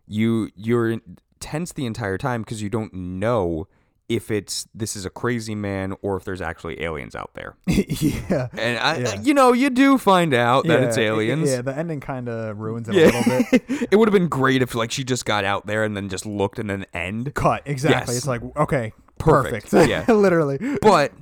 you 0.06 0.50
you're 0.56 0.98
tense 1.40 1.72
the 1.72 1.86
entire 1.86 2.18
time 2.18 2.42
because 2.42 2.60
you 2.60 2.68
don't 2.68 2.92
know 2.92 3.68
if 4.08 4.30
it's 4.30 4.66
this 4.74 4.96
is 4.96 5.06
a 5.06 5.10
crazy 5.10 5.54
man 5.54 5.94
or 6.02 6.16
if 6.16 6.24
there's 6.24 6.42
actually 6.42 6.82
aliens 6.82 7.14
out 7.14 7.30
there. 7.34 7.56
yeah. 7.66 8.48
And 8.52 8.78
I, 8.78 8.96
Yeah. 8.98 9.20
you 9.22 9.32
know, 9.34 9.52
you 9.52 9.70
do 9.70 9.96
find 9.98 10.34
out 10.34 10.66
that 10.66 10.82
it's 10.82 10.98
aliens. 10.98 11.48
Yeah, 11.50 11.62
the 11.62 11.76
ending 11.76 12.00
kind 12.00 12.28
of 12.28 12.58
ruins 12.58 12.88
it 12.88 12.94
Yeah. 12.96 13.04
a 13.04 13.06
little 13.06 13.44
bit. 13.50 13.88
it 13.92 13.96
would 13.96 14.06
have 14.08 14.12
been 14.12 14.28
great 14.28 14.60
if 14.60 14.74
like 14.74 14.90
she 14.90 15.04
just 15.04 15.24
got 15.24 15.44
out 15.44 15.66
there 15.66 15.84
and 15.84 15.96
then 15.96 16.08
just 16.10 16.26
looked 16.26 16.58
and 16.58 16.68
then 16.68 16.84
end. 16.92 17.34
Cut 17.34 17.62
exactly. 17.64 18.12
Yes. 18.14 18.18
It's 18.18 18.26
like 18.26 18.42
okay, 18.56 18.92
Perfect. 19.18 19.70
perfect. 19.70 19.88
Yeah. 19.88 20.04
literally. 20.12 20.58
But 20.82 21.12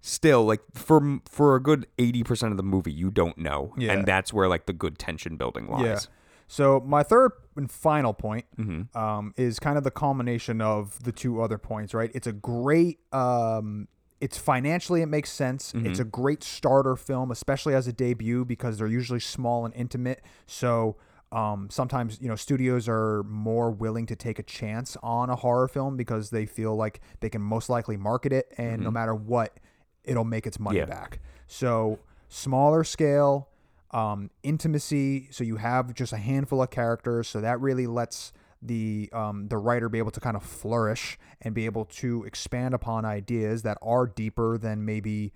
still, 0.00 0.44
like 0.44 0.60
for 0.74 1.18
for 1.28 1.56
a 1.56 1.62
good 1.62 1.86
eighty 1.98 2.22
percent 2.22 2.52
of 2.52 2.56
the 2.56 2.62
movie, 2.62 2.92
you 2.92 3.10
don't 3.10 3.36
know, 3.38 3.74
Yeah. 3.76 3.92
and 3.92 4.06
that's 4.06 4.32
where 4.32 4.48
like 4.48 4.66
the 4.66 4.72
good 4.72 4.98
tension 4.98 5.36
building 5.36 5.66
lies. 5.68 6.08
So 6.48 6.80
my 6.80 7.02
third 7.02 7.32
and 7.56 7.70
final 7.70 8.12
point 8.12 8.44
Mm-hmm. 8.58 8.96
um, 8.98 9.32
is 9.36 9.58
kind 9.58 9.78
of 9.78 9.84
the 9.84 9.90
culmination 9.90 10.60
of 10.60 11.02
the 11.02 11.12
two 11.12 11.40
other 11.40 11.58
points. 11.58 11.94
Right? 11.94 12.10
It's 12.14 12.26
a 12.26 12.32
great. 12.32 12.98
Um, 13.12 13.88
it's 14.20 14.38
financially 14.38 15.02
it 15.02 15.06
makes 15.06 15.30
sense. 15.30 15.72
Mm-hmm. 15.72 15.86
It's 15.86 15.98
a 15.98 16.04
great 16.04 16.42
starter 16.42 16.96
film, 16.96 17.30
especially 17.30 17.74
as 17.74 17.86
a 17.86 17.92
debut 17.92 18.44
because 18.44 18.78
they're 18.78 18.86
usually 18.86 19.20
small 19.20 19.64
and 19.64 19.74
intimate. 19.74 20.22
So. 20.46 20.96
Um, 21.32 21.68
sometimes 21.68 22.20
you 22.20 22.28
know 22.28 22.36
studios 22.36 22.88
are 22.88 23.24
more 23.24 23.72
willing 23.72 24.06
to 24.06 24.14
take 24.14 24.38
a 24.38 24.42
chance 24.44 24.96
on 25.02 25.30
a 25.30 25.34
horror 25.34 25.66
film 25.66 25.96
because 25.96 26.30
they 26.30 26.46
feel 26.46 26.76
like 26.76 27.00
they 27.18 27.28
can 27.28 27.42
most 27.42 27.68
likely 27.68 27.96
market 27.96 28.32
it, 28.32 28.54
and 28.56 28.80
no 28.82 28.90
matter 28.92 29.16
what, 29.16 29.58
it'll 30.04 30.22
make 30.22 30.46
its 30.46 30.60
money 30.60 30.78
Mm-hmm. 30.78 30.88
Yeah. 30.92 30.94
back. 31.00 31.18
So 31.48 31.98
smaller 32.28 32.84
scale, 32.84 33.48
um, 33.94 34.30
intimacy. 34.42 35.28
So 35.30 35.44
you 35.44 35.56
have 35.56 35.94
just 35.94 36.12
a 36.12 36.18
handful 36.18 36.60
of 36.60 36.70
characters. 36.70 37.28
So 37.28 37.40
that 37.40 37.60
really 37.60 37.86
lets 37.86 38.32
the 38.60 39.08
um, 39.12 39.48
the 39.48 39.56
writer 39.56 39.88
be 39.88 39.98
able 39.98 40.10
to 40.10 40.20
kind 40.20 40.36
of 40.36 40.42
flourish 40.42 41.18
and 41.40 41.54
be 41.54 41.64
able 41.66 41.84
to 41.86 42.24
expand 42.24 42.74
upon 42.74 43.04
ideas 43.04 43.62
that 43.62 43.78
are 43.80 44.06
deeper 44.06 44.58
than 44.58 44.84
maybe 44.84 45.32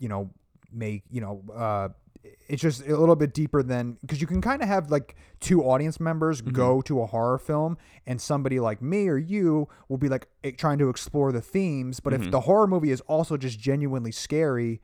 you 0.00 0.08
know 0.08 0.30
make 0.72 1.02
you 1.10 1.20
know 1.20 1.42
uh 1.54 1.88
it's 2.48 2.62
just 2.62 2.86
a 2.86 2.96
little 2.96 3.16
bit 3.16 3.34
deeper 3.34 3.62
than 3.62 3.98
because 4.00 4.20
you 4.20 4.26
can 4.26 4.40
kind 4.40 4.62
of 4.62 4.68
have 4.68 4.90
like 4.90 5.16
two 5.40 5.62
audience 5.62 5.98
members 6.00 6.40
go 6.40 6.80
to 6.80 7.02
a 7.02 7.06
horror 7.06 7.36
film 7.36 7.76
and 8.06 8.20
somebody 8.20 8.60
like 8.60 8.80
me 8.80 9.08
or 9.08 9.18
you 9.18 9.68
will 9.88 9.98
be 9.98 10.08
like 10.08 10.28
trying 10.56 10.78
to 10.78 10.88
explore 10.88 11.32
the 11.32 11.40
themes 11.40 12.00
but 12.00 12.12
if 12.14 12.30
the 12.30 12.40
horror 12.42 12.66
movie 12.66 12.90
is 12.90 13.00
also 13.02 13.36
just 13.36 13.58
genuinely 13.58 14.12
scary 14.12 14.80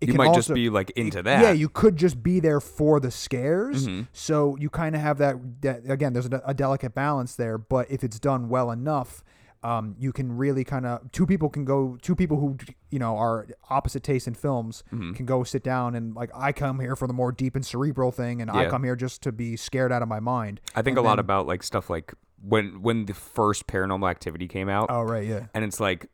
You 0.00 0.14
might 0.14 0.34
just 0.34 0.52
be 0.52 0.70
like 0.70 0.90
into 0.90 1.22
that. 1.22 1.42
Yeah, 1.42 1.52
you 1.52 1.68
could 1.68 1.96
just 1.96 2.22
be 2.22 2.38
there 2.40 2.60
for 2.60 3.00
the 3.00 3.10
scares. 3.10 3.86
Mm-hmm. 3.88 4.02
So 4.12 4.56
you 4.58 4.70
kind 4.70 4.94
of 4.94 5.00
have 5.00 5.18
that, 5.18 5.36
that. 5.62 5.82
Again, 5.90 6.12
there's 6.12 6.26
a, 6.26 6.40
a 6.46 6.54
delicate 6.54 6.94
balance 6.94 7.34
there, 7.34 7.58
but 7.58 7.90
if 7.90 8.04
it's 8.04 8.18
done 8.20 8.48
well 8.48 8.70
enough, 8.70 9.24
um, 9.64 9.96
you 9.98 10.12
can 10.12 10.36
really 10.36 10.62
kind 10.62 10.86
of 10.86 11.10
two 11.10 11.26
people 11.26 11.48
can 11.48 11.64
go. 11.64 11.98
Two 12.00 12.14
people 12.14 12.38
who 12.38 12.56
you 12.90 13.00
know 13.00 13.16
are 13.16 13.48
opposite 13.70 14.04
tastes 14.04 14.28
in 14.28 14.34
films 14.34 14.84
Mm-hmm. 14.92 15.14
can 15.14 15.26
go 15.26 15.42
sit 15.42 15.64
down 15.64 15.96
and 15.96 16.14
like 16.14 16.30
I 16.32 16.52
come 16.52 16.78
here 16.78 16.94
for 16.94 17.08
the 17.08 17.12
more 17.12 17.32
deep 17.32 17.56
and 17.56 17.66
cerebral 17.66 18.12
thing, 18.12 18.40
and 18.40 18.50
I 18.52 18.68
come 18.70 18.84
here 18.84 18.94
just 18.94 19.20
to 19.22 19.32
be 19.32 19.56
scared 19.56 19.90
out 19.90 20.00
of 20.02 20.06
my 20.08 20.20
mind. 20.20 20.60
I 20.76 20.82
think 20.82 20.96
And 20.96 21.04
a 21.04 21.08
lot 21.08 21.18
about 21.18 21.48
like 21.48 21.64
stuff 21.64 21.90
like 21.90 22.14
when 22.40 22.82
when 22.82 23.06
the 23.06 23.14
first 23.14 23.66
Paranormal 23.66 24.08
Activity 24.08 24.46
came 24.46 24.68
out, 24.68 24.90
Oh 24.90 25.02
right, 25.02 25.26
yeah. 25.26 25.46
and 25.54 25.64
it's 25.64 25.80
like 25.80 26.06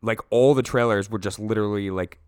like 0.00 0.20
all 0.30 0.54
the 0.54 0.62
trailers 0.62 1.10
were 1.10 1.18
just 1.18 1.38
literally 1.38 1.90
like 1.90 2.18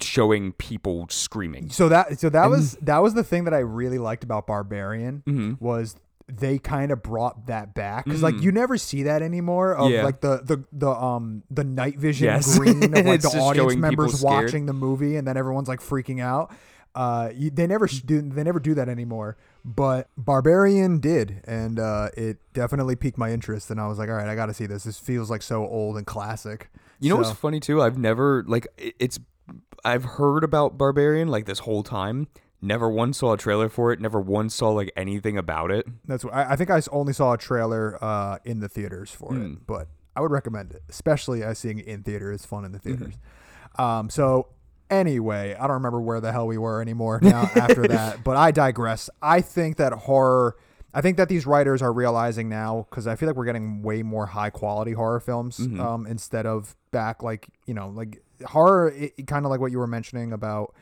showing 0.00 0.52
people 0.52 1.06
screaming. 1.10 1.70
So 1.70 1.88
that 1.88 2.18
so 2.18 2.28
that 2.30 2.50
was 2.50 2.72
that 2.82 2.98
was 2.98 3.14
the 3.14 3.24
thing 3.24 3.44
that 3.44 3.54
I 3.54 3.58
really 3.58 3.98
liked 3.98 4.24
about 4.24 4.46
Barbarian 4.46 5.22
Mm-hmm. 5.26 5.64
was 5.64 5.96
they 6.30 6.58
kind 6.58 6.90
of 6.92 7.02
brought 7.02 7.46
that 7.46 7.74
back 7.74 8.04
because 8.04 8.22
like 8.22 8.38
you 8.42 8.52
never 8.52 8.76
see 8.76 9.04
that 9.04 9.22
anymore 9.22 9.74
of 9.74 9.88
Mm. 9.88 9.92
Yeah. 9.94 10.04
like 10.04 10.20
the 10.20 10.42
the 10.44 10.62
the 10.72 10.90
um 10.90 11.42
the 11.50 11.64
night 11.64 11.98
vision 11.98 12.26
Yes. 12.26 12.58
green 12.58 12.84
of 12.84 12.90
like 13.06 13.22
the 13.22 13.28
audience 13.40 13.76
members 13.76 14.20
watching 14.22 14.66
the 14.66 14.74
movie 14.74 15.16
and 15.16 15.26
then 15.26 15.36
everyone's 15.38 15.68
like 15.68 15.80
freaking 15.80 16.20
out. 16.20 16.52
Uh, 16.94 17.30
you, 17.34 17.50
they 17.50 17.66
never 17.66 17.86
sh- 17.86 18.00
do 18.00 18.20
they 18.22 18.42
never 18.42 18.58
do 18.58 18.74
that 18.74 18.88
anymore. 18.88 19.36
But 19.64 20.08
Barbarian 20.16 20.98
did, 21.00 21.42
and 21.44 21.78
uh, 21.78 22.08
it 22.16 22.38
definitely 22.54 22.96
piqued 22.96 23.18
my 23.18 23.30
interest. 23.30 23.70
And 23.70 23.80
I 23.80 23.86
was 23.86 23.98
like, 23.98 24.08
all 24.08 24.14
right, 24.16 24.26
I 24.26 24.34
got 24.34 24.46
to 24.46 24.54
see 24.54 24.66
this. 24.66 24.84
This 24.84 24.98
feels 24.98 25.30
like 25.30 25.42
so 25.42 25.66
old 25.66 25.96
and 25.96 26.06
classic. 26.06 26.70
You 26.98 27.10
know 27.10 27.22
So- 27.22 27.28
what's 27.28 27.38
funny 27.40 27.60
too? 27.60 27.80
I've 27.82 27.98
never 27.98 28.42
like 28.48 28.66
it's 28.76 29.18
I've 29.84 30.04
heard 30.04 30.44
about 30.44 30.76
Barbarian 30.78 31.28
like 31.28 31.46
this 31.46 31.60
whole 31.60 31.82
time. 31.82 32.28
Never 32.60 32.88
once 32.90 33.18
saw 33.18 33.34
a 33.34 33.36
trailer 33.38 33.68
for 33.68 33.92
it. 33.92 34.00
Never 34.00 34.20
once 34.20 34.54
saw 34.54 34.70
like 34.70 34.90
anything 34.96 35.38
about 35.38 35.70
it. 35.70 35.86
That's 36.06 36.24
what 36.24 36.34
I, 36.34 36.52
I 36.52 36.56
think 36.56 36.70
I 36.70 36.82
only 36.90 37.12
saw 37.12 37.32
a 37.34 37.38
trailer 37.38 37.96
uh, 38.02 38.38
in 38.44 38.58
the 38.60 38.68
theaters 38.68 39.10
for 39.12 39.32
Hmm. 39.32 39.42
it, 39.52 39.66
but 39.66 39.86
I 40.16 40.20
would 40.20 40.32
recommend 40.32 40.72
it, 40.72 40.82
especially 40.88 41.42
as 41.44 41.58
seeing 41.60 41.78
it 41.78 41.86
in 41.86 42.02
theater 42.02 42.32
is 42.32 42.44
fun 42.44 42.64
in 42.64 42.72
the 42.72 42.78
Mm-hmm. 42.80 42.96
theaters. 42.96 43.14
Um, 43.78 44.10
so 44.10 44.48
anyway, 44.90 45.54
I 45.54 45.62
don't 45.68 45.74
remember 45.74 46.00
where 46.00 46.20
the 46.20 46.32
hell 46.32 46.48
we 46.48 46.58
were 46.58 46.82
anymore 46.82 47.20
now 47.22 47.42
after 47.54 47.86
that, 47.86 48.24
but 48.24 48.36
I 48.36 48.50
digress. 48.50 49.08
I 49.22 49.40
think 49.40 49.76
that 49.76 49.92
horror. 49.92 50.56
I 50.94 51.00
think 51.02 51.16
that 51.18 51.28
these 51.28 51.46
writers 51.46 51.82
are 51.82 51.92
realizing 51.92 52.48
now 52.48 52.86
because 52.88 53.06
I 53.06 53.14
feel 53.16 53.28
like 53.28 53.36
we're 53.36 53.44
getting 53.44 53.82
way 53.82 54.02
more 54.02 54.26
high 54.26 54.50
quality 54.50 54.92
horror 54.92 55.20
films 55.20 55.58
Mm-hmm. 55.58 55.80
um, 55.80 56.06
instead 56.06 56.46
of 56.46 56.74
back 56.90 57.22
like 57.22 57.48
you 57.66 57.74
know 57.74 57.88
like 57.88 58.22
horror, 58.46 58.92
kind 59.26 59.44
of 59.44 59.50
like 59.50 59.60
what 59.60 59.70
you 59.72 59.78
were 59.78 59.86
mentioning 59.86 60.32
about 60.32 60.74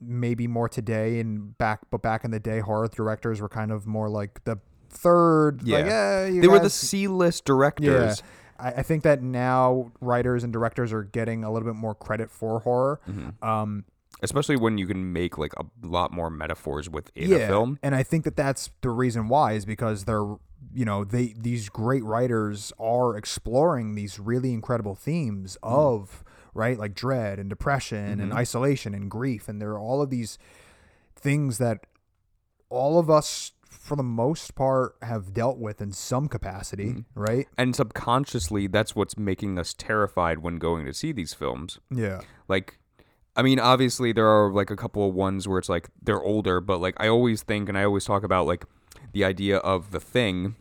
maybe 0.00 0.46
more 0.46 0.68
today 0.68 1.20
and 1.20 1.56
back 1.58 1.80
but 1.90 2.02
back 2.02 2.24
in 2.24 2.30
the 2.30 2.40
day 2.40 2.60
horror 2.60 2.88
directors 2.88 3.40
were 3.40 3.48
kind 3.48 3.70
of 3.72 3.86
more 3.86 4.08
like 4.08 4.42
the 4.44 4.58
third 4.90 5.60
Yeah. 5.64 5.76
like 5.78 5.86
yeah 5.86 6.26
you 6.26 6.40
They 6.40 6.48
were 6.48 6.58
the 6.58 6.70
C 6.70 7.08
list 7.08 7.44
directors. 7.44 8.22
I, 8.58 8.68
I 8.68 8.82
think 8.82 9.02
that 9.04 9.22
now 9.22 9.92
writers 10.00 10.44
and 10.44 10.52
directors 10.52 10.92
are 10.92 11.02
getting 11.02 11.44
a 11.44 11.52
little 11.52 11.68
bit 11.68 11.76
more 11.76 11.94
credit 11.94 12.30
for 12.30 12.60
horror 12.60 13.00
Mm-hmm. 13.08 13.46
um 13.46 13.84
Especially 14.22 14.56
when 14.56 14.78
you 14.78 14.86
can 14.86 15.12
make 15.12 15.36
like 15.38 15.52
a 15.58 15.64
lot 15.82 16.12
more 16.12 16.30
metaphors 16.30 16.88
within 16.88 17.28
yeah 17.30 17.36
a 17.36 17.46
film. 17.48 17.78
and 17.82 17.94
i 17.94 18.02
think 18.02 18.24
that 18.24 18.36
that's 18.36 18.70
the 18.80 18.90
reason 18.90 19.28
why 19.28 19.52
is 19.52 19.64
because 19.66 20.04
they're 20.04 20.36
you 20.74 20.84
know 20.84 21.04
they 21.04 21.34
these 21.38 21.68
great 21.68 22.02
writers 22.02 22.72
are 22.78 23.16
exploring 23.16 23.94
these 23.94 24.18
really 24.18 24.52
incredible 24.52 24.94
themes 24.94 25.56
Mm-hmm. 25.62 25.74
of 25.74 26.24
right 26.54 26.78
like 26.78 26.94
dread 26.94 27.38
and 27.38 27.50
depression 27.50 28.18
and 28.20 28.32
isolation 28.32 28.94
and 28.94 29.10
grief 29.10 29.48
and 29.48 29.60
there 29.60 29.72
are 29.72 29.78
all 29.78 30.00
of 30.00 30.08
these 30.08 30.38
things 31.14 31.58
that 31.58 31.86
all 32.70 32.98
of 32.98 33.10
us 33.10 33.52
for 33.68 33.94
the 33.96 34.02
most 34.02 34.54
part 34.54 34.96
have 35.02 35.32
dealt 35.34 35.58
with 35.58 35.80
in 35.80 35.92
some 35.92 36.26
capacity 36.28 36.86
Mm-hmm. 36.86 37.20
right 37.20 37.46
And 37.58 37.76
subconsciously 37.76 38.66
that's 38.66 38.96
what's 38.96 39.16
making 39.18 39.58
us 39.58 39.74
terrified 39.74 40.38
when 40.38 40.56
going 40.56 40.86
to 40.86 40.94
see 40.94 41.12
these 41.12 41.34
films. 41.34 41.78
yeah 41.90 42.20
Like 42.48 42.78
I 43.36 43.42
mean, 43.42 43.58
obviously 43.60 44.12
there 44.12 44.26
are 44.26 44.50
like 44.50 44.70
a 44.70 44.76
couple 44.76 45.06
of 45.06 45.14
ones 45.14 45.46
where 45.46 45.58
it's 45.58 45.68
like 45.68 45.88
they're 46.02 46.22
older, 46.22 46.60
but 46.60 46.80
like 46.80 46.94
I 46.98 47.08
always 47.08 47.42
think 47.42 47.68
and 47.68 47.76
I 47.76 47.84
always 47.84 48.04
talk 48.04 48.24
about 48.24 48.46
like 48.46 48.64
the 49.12 49.24
idea 49.24 49.58
of 49.58 49.90
the 49.90 50.00
thing 50.00 50.56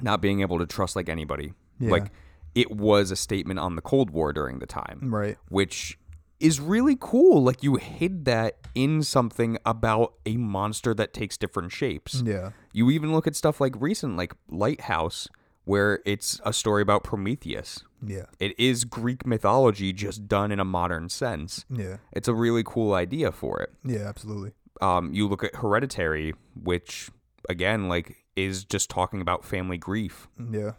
not 0.00 0.20
being 0.20 0.40
able 0.40 0.58
to 0.58 0.66
trust 0.66 0.96
like 0.96 1.08
anybody. 1.08 1.52
Yeah. 1.78 1.90
Like 1.90 2.12
it 2.54 2.70
was 2.70 3.10
a 3.10 3.16
statement 3.16 3.58
on 3.58 3.76
the 3.76 3.82
Cold 3.82 4.10
War 4.10 4.32
during 4.32 4.58
the 4.58 4.66
time, 4.66 5.00
right 5.12 5.36
which 5.48 5.98
is 6.38 6.58
really 6.60 6.96
cool. 6.98 7.42
Like 7.42 7.62
you 7.62 7.76
hid 7.76 8.24
that 8.24 8.56
in 8.74 9.02
something 9.02 9.58
about 9.66 10.14
a 10.24 10.36
monster 10.36 10.94
that 10.94 11.12
takes 11.12 11.36
different 11.36 11.70
shapes. 11.70 12.22
yeah 12.24 12.50
You 12.72 12.90
even 12.90 13.12
look 13.12 13.26
at 13.26 13.36
stuff 13.36 13.60
like 13.60 13.74
recent, 13.78 14.16
like 14.16 14.34
Lighthouse, 14.48 15.28
where 15.70 16.00
it's 16.04 16.40
a 16.44 16.52
story 16.52 16.82
about 16.82 17.02
Prometheus. 17.04 17.70
yeah 18.16 18.26
It 18.38 18.52
is 18.58 18.84
Greek 18.84 19.24
mythology 19.26 19.92
just 19.92 20.26
done 20.28 20.50
in 20.54 20.60
a 20.60 20.64
modern 20.64 21.08
sense. 21.08 21.64
yeah 21.70 21.96
It's 22.12 22.28
a 22.28 22.34
really 22.34 22.64
cool 22.64 22.92
idea 22.94 23.30
for 23.32 23.60
it. 23.64 23.70
yeah 23.84 24.08
absolutely 24.12 24.52
Um, 24.80 25.04
you 25.12 25.28
look 25.28 25.42
at 25.44 25.54
Hereditary, 25.62 26.34
which 26.70 27.10
again, 27.48 27.88
like, 27.88 28.16
is 28.36 28.64
just 28.64 28.88
talking 28.90 29.20
about 29.20 29.44
family 29.44 29.76
grief. 29.78 30.28
yeah 30.60 30.72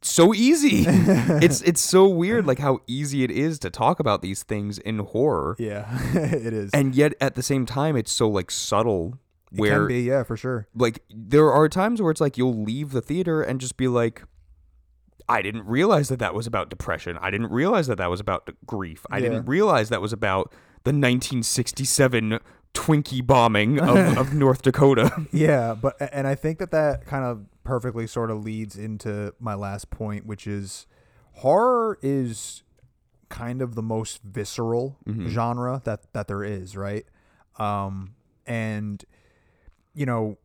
so 0.00 0.32
easy. 0.32 0.84
it's 1.46 1.60
it's 1.62 1.80
so 1.80 2.06
weird 2.08 2.46
like 2.46 2.60
how 2.60 2.78
easy 2.86 3.24
it 3.24 3.32
is 3.32 3.58
to 3.58 3.68
talk 3.70 3.98
about 3.98 4.22
these 4.22 4.44
things 4.44 4.78
in 4.78 5.00
horror. 5.00 5.56
Yeah, 5.58 5.86
it 6.14 6.52
is. 6.52 6.70
And 6.72 6.94
yet 6.94 7.14
at 7.20 7.34
the 7.34 7.42
same 7.42 7.66
time 7.66 7.96
it's 7.96 8.12
so 8.12 8.28
like 8.28 8.50
subtle 8.52 9.18
it 9.52 9.58
where 9.60 9.78
can 9.80 9.88
be, 9.88 10.00
yeah, 10.02 10.22
for 10.22 10.36
sure. 10.36 10.68
like 10.74 11.02
there 11.10 11.50
are 11.52 11.68
times 11.68 12.00
where 12.02 12.10
it's 12.10 12.20
like 12.20 12.36
you'll 12.38 12.62
leave 12.62 12.92
the 12.92 13.00
theater 13.00 13.42
and 13.42 13.60
just 13.60 13.76
be 13.76 13.88
like 13.88 14.22
I 15.28 15.42
didn't 15.42 15.66
realize 15.66 16.08
that 16.08 16.18
that 16.20 16.32
was 16.34 16.46
about 16.46 16.70
depression. 16.70 17.18
I 17.20 17.30
didn't 17.30 17.50
realize 17.50 17.86
that 17.88 17.98
that 17.98 18.08
was 18.10 18.18
about 18.20 18.48
grief. 18.66 19.04
I 19.10 19.18
Yeah. 19.18 19.28
didn't 19.28 19.44
realize 19.46 19.90
that 19.90 20.00
was 20.00 20.12
about 20.12 20.52
the 20.84 20.92
1967 20.92 22.38
Twinkie 22.74 23.26
bombing 23.26 23.78
of, 23.80 23.96
of 24.18 24.34
North 24.34 24.62
Dakota. 24.62 25.26
Yeah, 25.32 25.74
but 25.74 25.96
and 26.12 26.26
I 26.26 26.34
think 26.34 26.58
that 26.60 26.70
that 26.70 27.04
kind 27.06 27.24
of 27.24 27.44
perfectly 27.64 28.06
sort 28.06 28.30
of 28.30 28.42
leads 28.44 28.76
into 28.76 29.34
my 29.38 29.54
last 29.54 29.90
point, 29.90 30.24
which 30.26 30.46
is 30.46 30.86
horror 31.32 31.98
is 32.02 32.62
kind 33.28 33.60
of 33.60 33.74
the 33.74 33.82
most 33.82 34.22
visceral 34.22 34.96
genre 35.28 35.82
that 35.84 36.12
that 36.14 36.28
there 36.28 36.42
is, 36.44 36.76
right? 36.76 37.04
Um, 37.58 38.14
and 38.46 39.04
you 39.98 40.06
know, 40.06 40.38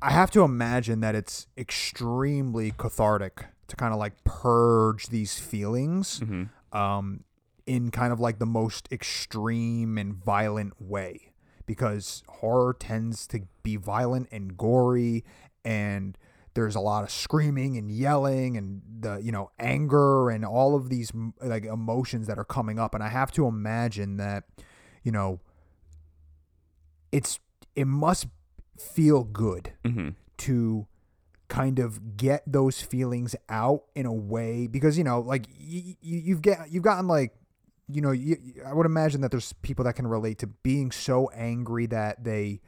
I 0.00 0.12
have 0.12 0.30
to 0.30 0.42
imagine 0.42 1.00
that 1.00 1.16
it's 1.16 1.48
extremely 1.58 2.72
cathartic 2.76 3.46
to 3.66 3.74
kind 3.74 3.92
of 3.92 3.98
like 3.98 4.22
purge 4.22 5.08
these 5.08 5.36
feelings 5.36 6.20
um, 6.72 7.24
in 7.66 7.90
kind 7.90 8.12
of 8.12 8.20
like 8.20 8.38
the 8.38 8.46
most 8.46 8.88
extreme 8.92 9.98
and 9.98 10.14
violent 10.14 10.80
way. 10.80 11.32
Because 11.66 12.22
horror 12.28 12.76
tends 12.78 13.26
to 13.28 13.40
be 13.64 13.74
violent 13.74 14.28
and 14.30 14.56
gory 14.56 15.24
and 15.64 16.16
there's 16.54 16.76
a 16.76 16.80
lot 16.80 17.02
of 17.02 17.10
screaming 17.10 17.76
and 17.76 17.90
yelling 17.90 18.56
and 18.56 18.82
the 19.00 19.16
you 19.16 19.32
know 19.32 19.50
anger 19.58 20.28
and 20.30 20.44
all 20.44 20.76
of 20.76 20.88
these 20.88 21.10
like 21.40 21.64
emotions 21.64 22.28
that 22.28 22.38
are 22.38 22.44
coming 22.44 22.78
up. 22.78 22.94
And 22.94 23.02
I 23.02 23.08
have 23.08 23.32
to 23.32 23.46
imagine 23.46 24.18
that 24.18 24.44
you 25.02 25.10
know 25.10 25.40
it's 27.10 27.40
it 27.74 27.86
must 27.86 28.26
feel 28.82 29.24
good 29.24 29.72
mm-hmm. 29.84 30.10
to 30.38 30.86
kind 31.48 31.78
of 31.78 32.16
get 32.16 32.42
those 32.46 32.80
feelings 32.80 33.36
out 33.48 33.82
in 33.94 34.06
a 34.06 34.12
way 34.12 34.66
because 34.66 34.96
you 34.96 35.04
know 35.04 35.20
like 35.20 35.46
you, 35.58 35.94
you've 36.00 36.40
get 36.42 36.70
you've 36.70 36.82
gotten 36.82 37.06
like 37.06 37.34
you 37.88 38.00
know 38.00 38.10
you, 38.10 38.36
I 38.66 38.72
would 38.72 38.86
imagine 38.86 39.20
that 39.20 39.30
there's 39.30 39.52
people 39.54 39.84
that 39.84 39.92
can 39.94 40.06
relate 40.06 40.38
to 40.38 40.46
being 40.46 40.90
so 40.90 41.28
angry 41.34 41.84
that 41.86 42.24
they 42.24 42.60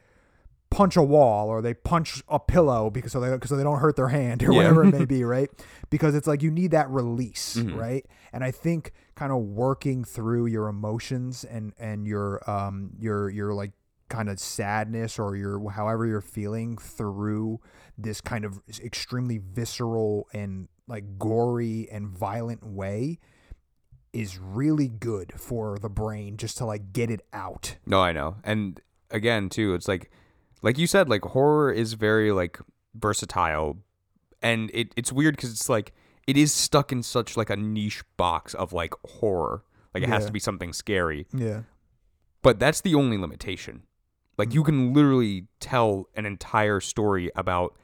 punch 0.70 0.96
a 0.96 1.02
wall 1.02 1.48
or 1.48 1.62
they 1.62 1.72
punch 1.72 2.22
a 2.28 2.38
pillow 2.38 2.90
because 2.90 3.12
so 3.12 3.20
they 3.20 3.30
because 3.30 3.50
they 3.50 3.62
don't 3.62 3.78
hurt 3.78 3.96
their 3.96 4.08
hand 4.08 4.42
or 4.42 4.50
Yeah. 4.52 4.56
whatever 4.56 4.84
it 4.84 4.90
may 4.92 5.04
be 5.16 5.24
right 5.24 5.48
because 5.88 6.14
it's 6.14 6.26
like 6.26 6.42
you 6.42 6.50
need 6.50 6.72
that 6.72 6.90
release 6.90 7.56
Mhm. 7.56 7.78
right 7.78 8.06
and 8.32 8.42
I 8.44 8.50
think 8.50 8.92
kind 9.14 9.32
of 9.32 9.38
working 9.38 10.04
through 10.04 10.46
your 10.46 10.68
emotions 10.68 11.44
and 11.44 11.72
and 11.78 12.06
your 12.06 12.42
um 12.50 12.90
your 12.98 13.30
your 13.30 13.54
like 13.54 13.70
kind 14.14 14.28
of 14.28 14.38
sadness 14.38 15.18
or 15.18 15.36
your 15.36 15.70
however 15.70 16.06
you're 16.06 16.20
feeling 16.20 16.78
through 16.78 17.60
this 17.98 18.20
kind 18.20 18.44
of 18.44 18.60
extremely 18.82 19.38
visceral 19.38 20.28
and 20.32 20.68
like 20.86 21.18
gory 21.18 21.88
and 21.90 22.08
violent 22.08 22.64
way 22.64 23.18
is 24.12 24.38
really 24.38 24.88
good 24.88 25.32
for 25.36 25.78
the 25.78 25.88
brain 25.88 26.36
just 26.36 26.56
to 26.58 26.64
like 26.64 26.92
get 26.92 27.10
it 27.10 27.20
out. 27.32 27.76
No, 27.84 28.00
I 28.00 28.12
know. 28.12 28.36
And 28.44 28.80
again, 29.10 29.48
too, 29.48 29.74
it's 29.74 29.88
like 29.88 30.10
like 30.62 30.78
you 30.78 30.86
said, 30.86 31.08
like 31.08 31.22
horror 31.22 31.72
is 31.72 31.94
very 31.94 32.30
like 32.30 32.58
versatile 32.94 33.78
and 34.40 34.70
it, 34.72 34.92
it's 34.96 35.12
weird 35.12 35.36
because 35.36 35.50
it's 35.50 35.68
like 35.68 35.92
it 36.26 36.36
is 36.36 36.52
stuck 36.52 36.92
in 36.92 37.02
such 37.02 37.36
like 37.36 37.50
a 37.50 37.56
niche 37.56 38.04
box 38.16 38.54
of 38.54 38.72
like 38.72 38.94
horror. 39.04 39.64
Like 39.92 40.02
it 40.02 40.08
has 40.08 40.26
to 40.26 40.32
be 40.32 40.40
something 40.40 40.72
scary. 40.72 41.26
Yeah. 41.32 41.62
But 42.42 42.58
that's 42.58 42.80
the 42.80 42.94
only 42.94 43.16
limitation. 43.16 43.82
Like 44.36 44.52
you 44.54 44.62
can 44.64 44.92
literally 44.92 45.46
tell 45.60 46.08
an 46.14 46.26
entire 46.26 46.80
story 46.80 47.30
about 47.36 47.74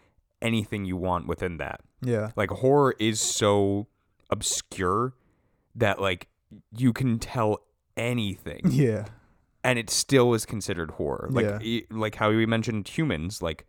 anything 0.42 0.84
you 0.84 0.96
want 0.96 1.26
within 1.26 1.58
that. 1.58 1.80
Yeah. 2.02 2.30
Like 2.36 2.50
horror 2.50 2.94
is 2.98 3.20
so 3.20 3.86
obscure 4.30 5.14
that 5.74 6.00
like 6.00 6.28
you 6.76 6.92
can 6.92 7.18
tell 7.18 7.58
anything 7.96 8.62
Yeah. 8.70 9.06
and 9.62 9.78
it 9.78 9.90
still 9.90 10.34
is 10.34 10.46
considered 10.46 10.92
horror. 10.92 11.28
Like 11.30 11.44
Yeah. 11.44 11.58
e- 11.60 11.86
like 11.90 12.14
how 12.16 12.30
we 12.30 12.46
mentioned 12.46 12.88
humans, 12.88 13.42
like 13.42 13.66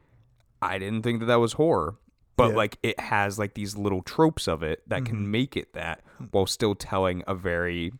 I 0.61 0.77
didn't 0.79 1.01
think 1.03 1.19
that 1.19 1.25
that 1.27 1.39
was 1.39 1.53
horror, 1.53 1.97
but 2.37 2.43
Yeah. 2.45 2.49
Mm-hmm. 2.49 2.57
like 2.57 2.77
it 2.83 2.99
has 2.99 3.37
like 3.37 3.53
these 3.53 3.75
little 3.75 4.01
tropes 4.01 4.47
of 4.47 4.63
it 4.63 4.81
that 4.87 5.05
can 5.05 5.29
make 5.29 5.57
it 5.57 5.73
that 5.73 6.01
while 6.31 6.45
still 6.45 6.75
telling 6.75 7.23
a 7.27 7.35
very 7.35 7.91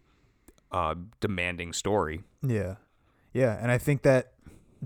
uh 0.71 0.95
demanding 1.19 1.73
story. 1.73 2.23
Yeah. 2.41 2.75
Yeah, 3.33 3.57
and 3.61 3.71
I 3.71 3.77
think 3.77 4.01
that 4.03 4.33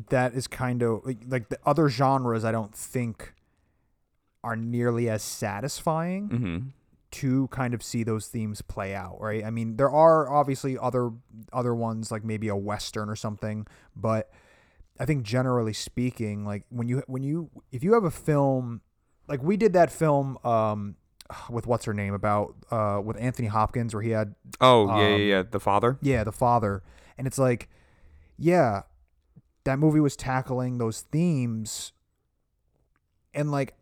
that 0.10 0.34
is 0.34 0.48
kind 0.48 0.82
of 0.84 1.06
like, 1.06 1.18
like 1.28 1.50
the 1.50 1.60
other 1.66 1.88
genres 1.90 2.44
I 2.44 2.52
don't 2.52 2.74
think 2.76 3.34
are 4.44 4.56
nearly 4.56 5.10
as 5.10 5.24
satisfying 5.24 6.30
Mhm. 6.30 6.72
to 7.12 7.48
kind 7.48 7.74
of 7.74 7.82
see 7.82 8.04
those 8.04 8.28
themes 8.28 8.62
play 8.62 8.94
out, 8.94 9.20
right? 9.22 9.44
I 9.44 9.50
mean, 9.50 9.78
there 9.78 9.90
are 9.90 10.30
obviously 10.30 10.78
other 10.78 11.12
other 11.54 11.74
ones 11.74 12.12
like 12.12 12.24
maybe 12.24 12.48
a 12.50 12.56
western 12.56 13.10
or 13.10 13.16
something, 13.16 13.66
but 13.96 14.30
I 15.00 15.06
think 15.06 15.24
generally 15.24 15.74
speaking, 15.74 16.46
like 16.46 16.64
when 16.70 16.88
you 16.88 17.04
when 17.08 17.24
you 17.24 17.50
if 17.72 17.84
you 17.84 17.94
have 17.94 18.04
a 18.04 18.12
film 18.12 18.82
like 19.28 19.42
we 19.42 19.58
did 19.58 19.74
that 19.74 19.92
film 19.92 20.38
um 20.46 20.96
with 21.50 21.66
what's 21.66 21.86
her 21.86 21.94
name 21.94 22.14
about 22.14 22.54
uh 22.70 23.02
with 23.04 23.18
Anthony 23.18 23.48
Hopkins 23.48 23.94
where 23.96 24.04
he 24.04 24.12
had 24.12 24.36
Oh, 24.62 24.86
yeah, 24.88 24.94
Um, 24.94 25.00
yeah, 25.12 25.18
yeah, 25.38 25.44
the 25.50 25.60
father. 25.60 25.98
yeah, 26.02 26.24
the 26.24 26.32
father. 26.32 26.84
And 27.18 27.26
it's 27.26 27.40
like, 27.40 27.68
yeah, 28.38 28.84
that 29.66 29.80
movie 29.80 30.00
was 30.00 30.16
tackling 30.16 30.78
those 30.78 31.02
themes. 31.02 31.92
And 33.34 33.52
like, 33.52 33.76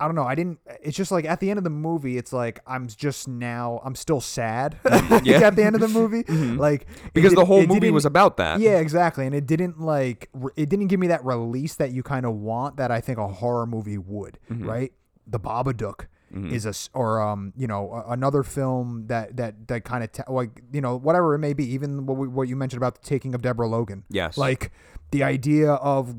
I 0.00 0.04
don't 0.06 0.14
know. 0.14 0.24
I 0.24 0.34
didn't. 0.36 0.60
It's 0.82 0.96
just 0.96 1.10
like 1.10 1.24
at 1.24 1.40
the 1.40 1.50
end 1.50 1.58
of 1.58 1.64
the 1.64 1.70
movie, 1.70 2.18
it's 2.18 2.32
like 2.32 2.60
I'm 2.66 2.86
just 2.86 3.26
now. 3.26 3.80
I'm 3.84 3.94
still 3.94 4.20
sad. 4.20 4.76
Yeah. 5.24 5.40
at 5.40 5.56
the 5.56 5.64
end 5.64 5.74
of 5.74 5.80
the 5.80 5.88
movie, 5.88 6.22
like 6.56 6.82
it 6.82 7.14
Because 7.14 7.34
the 7.34 7.44
whole 7.44 7.66
movie 7.66 7.90
was 7.90 8.04
about 8.04 8.36
that. 8.36 8.60
Yeah, 8.60 8.78
exactly. 8.78 9.26
And 9.26 9.34
it 9.34 9.46
didn't 9.46 9.80
like 9.80 10.28
it 10.54 10.68
didn't 10.68 10.86
give 10.88 11.00
me 11.00 11.08
that 11.08 11.24
release 11.24 11.74
that 11.76 11.90
you 11.90 12.02
kind 12.02 12.24
of 12.26 12.34
want 12.34 12.76
that 12.76 12.90
I 12.90 13.00
think 13.00 13.18
a 13.18 13.26
horror 13.26 13.66
movie 13.66 13.98
would. 13.98 14.38
Mm-hmm. 14.50 14.68
Right. 14.68 14.92
The 15.26 15.40
Babadook 15.40 16.06
is 16.30 16.66
a 16.66 16.74
or 16.94 17.20
um 17.20 17.52
you 17.56 17.66
know 17.66 18.04
another 18.08 18.42
film 18.42 19.06
that 19.08 19.36
that 19.36 19.66
that 19.68 19.84
kind 19.84 20.04
of 20.04 20.12
ta- 20.12 20.30
like 20.30 20.62
you 20.72 20.80
know 20.80 20.96
whatever 20.96 21.34
it 21.34 21.38
may 21.38 21.52
be 21.54 21.64
even 21.72 22.04
what 22.06 22.16
we, 22.18 22.28
what 22.28 22.48
you 22.48 22.56
mentioned 22.56 22.78
about 22.78 22.94
the 23.00 23.06
taking 23.06 23.34
of 23.34 23.42
Deborah 23.42 23.66
Logan. 23.68 24.04
Yes. 24.10 24.36
Like 24.36 24.70
the 25.10 25.22
idea 25.22 25.72
of 25.72 26.14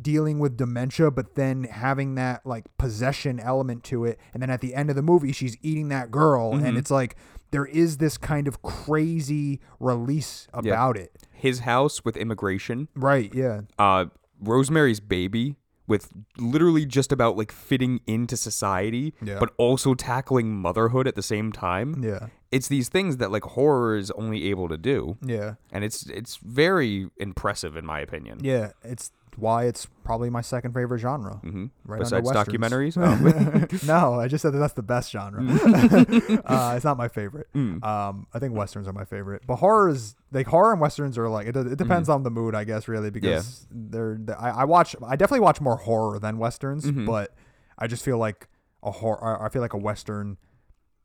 dealing 0.00 0.40
with 0.40 0.56
dementia 0.56 1.08
but 1.10 1.36
then 1.36 1.62
having 1.64 2.16
that 2.16 2.44
like 2.44 2.64
possession 2.78 3.38
element 3.38 3.84
to 3.84 4.04
it 4.04 4.18
and 4.32 4.42
then 4.42 4.50
at 4.50 4.60
the 4.60 4.74
end 4.74 4.90
of 4.90 4.96
the 4.96 5.02
movie 5.02 5.30
she's 5.30 5.56
eating 5.62 5.88
that 5.88 6.10
girl 6.10 6.52
Mm-hmm. 6.52 6.66
and 6.66 6.76
it's 6.76 6.90
like 6.90 7.14
there 7.52 7.64
is 7.64 7.98
this 7.98 8.18
kind 8.18 8.48
of 8.48 8.60
crazy 8.60 9.60
release 9.78 10.48
about 10.52 10.96
it 10.96 11.12
His 11.32 11.60
house 11.60 12.04
with 12.04 12.16
immigration. 12.16 12.88
right 12.96 13.32
yeah 13.32 13.60
Uh 13.78 14.06
Rosemary's 14.40 14.98
Baby 15.00 15.54
with 15.86 16.10
literally 16.38 16.86
just 16.86 17.12
about 17.12 17.36
like 17.36 17.52
fitting 17.52 18.00
into 18.06 18.36
society, 18.36 19.14
Yeah. 19.22 19.38
but 19.38 19.52
also 19.58 19.94
tackling 19.94 20.56
motherhood 20.56 21.06
at 21.06 21.14
the 21.14 21.22
same 21.22 21.52
time. 21.52 22.02
yeah 22.02 22.28
It's 22.50 22.68
these 22.68 22.88
things 22.88 23.16
that 23.18 23.30
like 23.30 23.44
horror 23.44 23.96
is 23.96 24.10
only 24.12 24.48
able 24.50 24.68
to 24.68 24.78
do, 24.78 25.16
yeah 25.20 25.54
and 25.72 25.84
it's 25.84 26.06
it's 26.08 26.36
very 26.36 27.08
impressive 27.18 27.76
in 27.76 27.84
my 27.84 28.00
opinion. 28.00 28.38
yeah 28.42 28.72
it's 28.82 29.10
why 29.36 29.64
it's 29.64 29.86
probably 30.04 30.30
my 30.30 30.40
second 30.40 30.72
favorite 30.74 30.98
genre 31.00 31.34
hmm 31.36 31.66
right 31.84 32.00
Besides 32.00 32.30
documentaries, 32.30 32.96
Oh. 33.84 33.86
no, 33.86 34.20
I 34.20 34.28
just 34.28 34.42
said 34.42 34.52
that 34.54 34.58
that's 34.58 34.74
the 34.74 34.82
best 34.82 35.10
genre. 35.10 35.42
uh, 36.44 36.74
it's 36.76 36.84
not 36.84 36.96
my 36.96 37.08
favorite. 37.08 37.48
Mm. 37.54 37.82
Um, 37.84 38.26
I 38.32 38.38
think 38.38 38.54
westerns 38.54 38.86
are 38.88 38.92
my 38.92 39.04
favorite, 39.04 39.42
but 39.46 39.56
horror 39.56 39.88
is 39.88 40.14
like 40.32 40.46
horror 40.46 40.72
and 40.72 40.80
westerns 40.80 41.16
are 41.18 41.28
like 41.28 41.46
it, 41.46 41.56
it 41.56 41.78
depends 41.78 42.08
on 42.08 42.22
the 42.22 42.30
mood, 42.30 42.54
I 42.54 42.64
guess, 42.64 42.88
really, 42.88 43.10
because 43.10 43.66
they're, 43.70 44.16
they 44.20 44.32
I, 44.32 44.62
I 44.62 44.64
watch 44.64 44.94
I 45.06 45.16
definitely 45.16 45.40
watch 45.40 45.60
more 45.60 45.76
horror 45.76 46.18
than 46.18 46.38
westerns, 46.38 46.84
Mm-hmm. 46.84 47.06
but 47.06 47.34
I 47.78 47.86
just 47.86 48.04
feel 48.04 48.18
like 48.18 48.48
a 48.82 48.90
horror. 48.90 49.42
I 49.42 49.48
feel 49.48 49.62
like 49.62 49.72
a 49.74 49.78
western. 49.78 50.36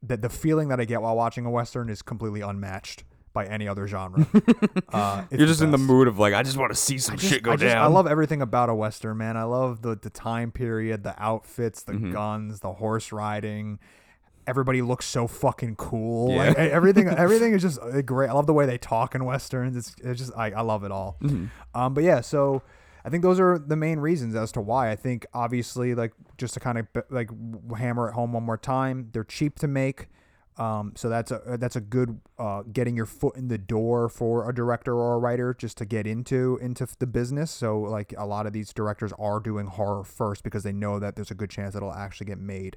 That 0.01 0.21
the 0.21 0.29
feeling 0.29 0.69
that 0.69 0.79
I 0.79 0.85
get 0.85 1.01
while 1.01 1.15
watching 1.17 1.45
a 1.45 1.49
western 1.51 1.89
is 1.89 2.01
completely 2.01 2.39
unmatched 2.39 3.03
by 3.33 3.45
any 3.45 3.67
other 3.67 3.87
genre. 3.87 4.27
uh, 4.93 5.23
You're 5.31 5.47
just 5.47 5.61
in 5.61 5.71
the 5.71 5.77
mood 5.77 6.07
of 6.07 6.17
like 6.19 6.33
I 6.33 6.43
just 6.43 6.57
want 6.57 6.71
to 6.71 6.75
see 6.75 6.97
some 6.97 7.17
just- 7.17 7.31
shit 7.31 7.43
go 7.43 7.51
I 7.51 7.55
just- 7.55 7.73
down. 7.73 7.83
I 7.83 7.87
love 7.87 8.07
everything 8.07 8.41
about 8.41 8.69
a 8.69 8.75
western, 8.75 9.17
man. 9.17 9.37
I 9.37 9.43
love 9.43 9.81
the 9.81 9.95
the 9.95 10.09
time 10.09 10.51
period, 10.51 11.03
the 11.03 11.15
outfits, 11.21 11.83
the 11.83 11.93
Mm-hmm. 11.93 12.11
guns, 12.11 12.59
the 12.61 12.73
horse 12.73 13.11
riding. 13.11 13.79
Everybody 14.47 14.81
looks 14.81 15.05
so 15.05 15.27
fucking 15.27 15.75
cool. 15.75 16.31
Yeah. 16.31 16.47
Like, 16.47 16.57
everything, 16.57 17.07
everything 17.17 17.53
is 17.53 17.61
just 17.61 17.79
uh, 17.79 18.01
great. 18.01 18.29
I 18.29 18.33
love 18.33 18.47
the 18.47 18.53
way 18.53 18.65
they 18.65 18.79
talk 18.79 19.13
in 19.13 19.23
westerns. 19.25 19.77
It's, 19.77 19.95
it's 20.03 20.19
just 20.19 20.31
I, 20.35 20.49
I 20.51 20.61
love 20.61 20.83
it 20.83 20.91
all. 20.91 21.17
Mm-hmm. 21.21 21.45
Um, 21.79 21.93
but 21.93 22.03
yeah, 22.03 22.21
so 22.21 22.63
I 23.05 23.09
think 23.09 23.21
those 23.21 23.39
are 23.39 23.59
the 23.59 23.75
main 23.75 23.99
reasons 23.99 24.33
as 24.33 24.51
to 24.53 24.61
why. 24.61 24.89
I 24.89 24.95
think 24.95 25.27
obviously, 25.35 25.93
like 25.93 26.13
just 26.39 26.55
to 26.55 26.59
kind 26.59 26.79
of 26.79 26.87
like 27.11 27.29
hammer 27.77 28.09
it 28.09 28.13
home 28.13 28.33
one 28.33 28.41
more 28.43 28.57
time, 28.57 29.09
they're 29.13 29.23
cheap 29.23 29.59
to 29.59 29.67
make. 29.67 30.07
Um, 30.59 30.91
so 30.95 31.07
that's 31.07 31.31
a 31.31 31.57
that's 31.57 31.77
a 31.77 31.81
good 31.81 32.19
uh, 32.37 32.63
getting 32.63 32.95
your 32.95 33.05
foot 33.05 33.37
in 33.37 33.47
the 33.47 33.57
door 33.57 34.09
for 34.09 34.49
a 34.49 34.53
director 34.53 34.93
or 34.93 35.13
a 35.13 35.17
writer 35.17 35.53
just 35.57 35.77
to 35.77 35.85
get 35.85 36.05
into 36.05 36.59
into 36.61 36.85
the 36.99 37.07
business. 37.07 37.49
So 37.49 37.79
like 37.79 38.13
a 38.17 38.25
lot 38.25 38.45
of 38.45 38.51
these 38.51 38.73
directors 38.73 39.13
are 39.17 39.39
doing 39.39 39.67
horror 39.67 40.03
first 40.03 40.43
because 40.43 40.63
they 40.63 40.73
know 40.73 40.99
that 40.99 41.15
there's 41.15 41.31
a 41.31 41.35
good 41.35 41.49
chance 41.49 41.73
that 41.73 41.77
it'll 41.77 41.93
actually 41.93 42.27
get 42.27 42.39
made. 42.39 42.75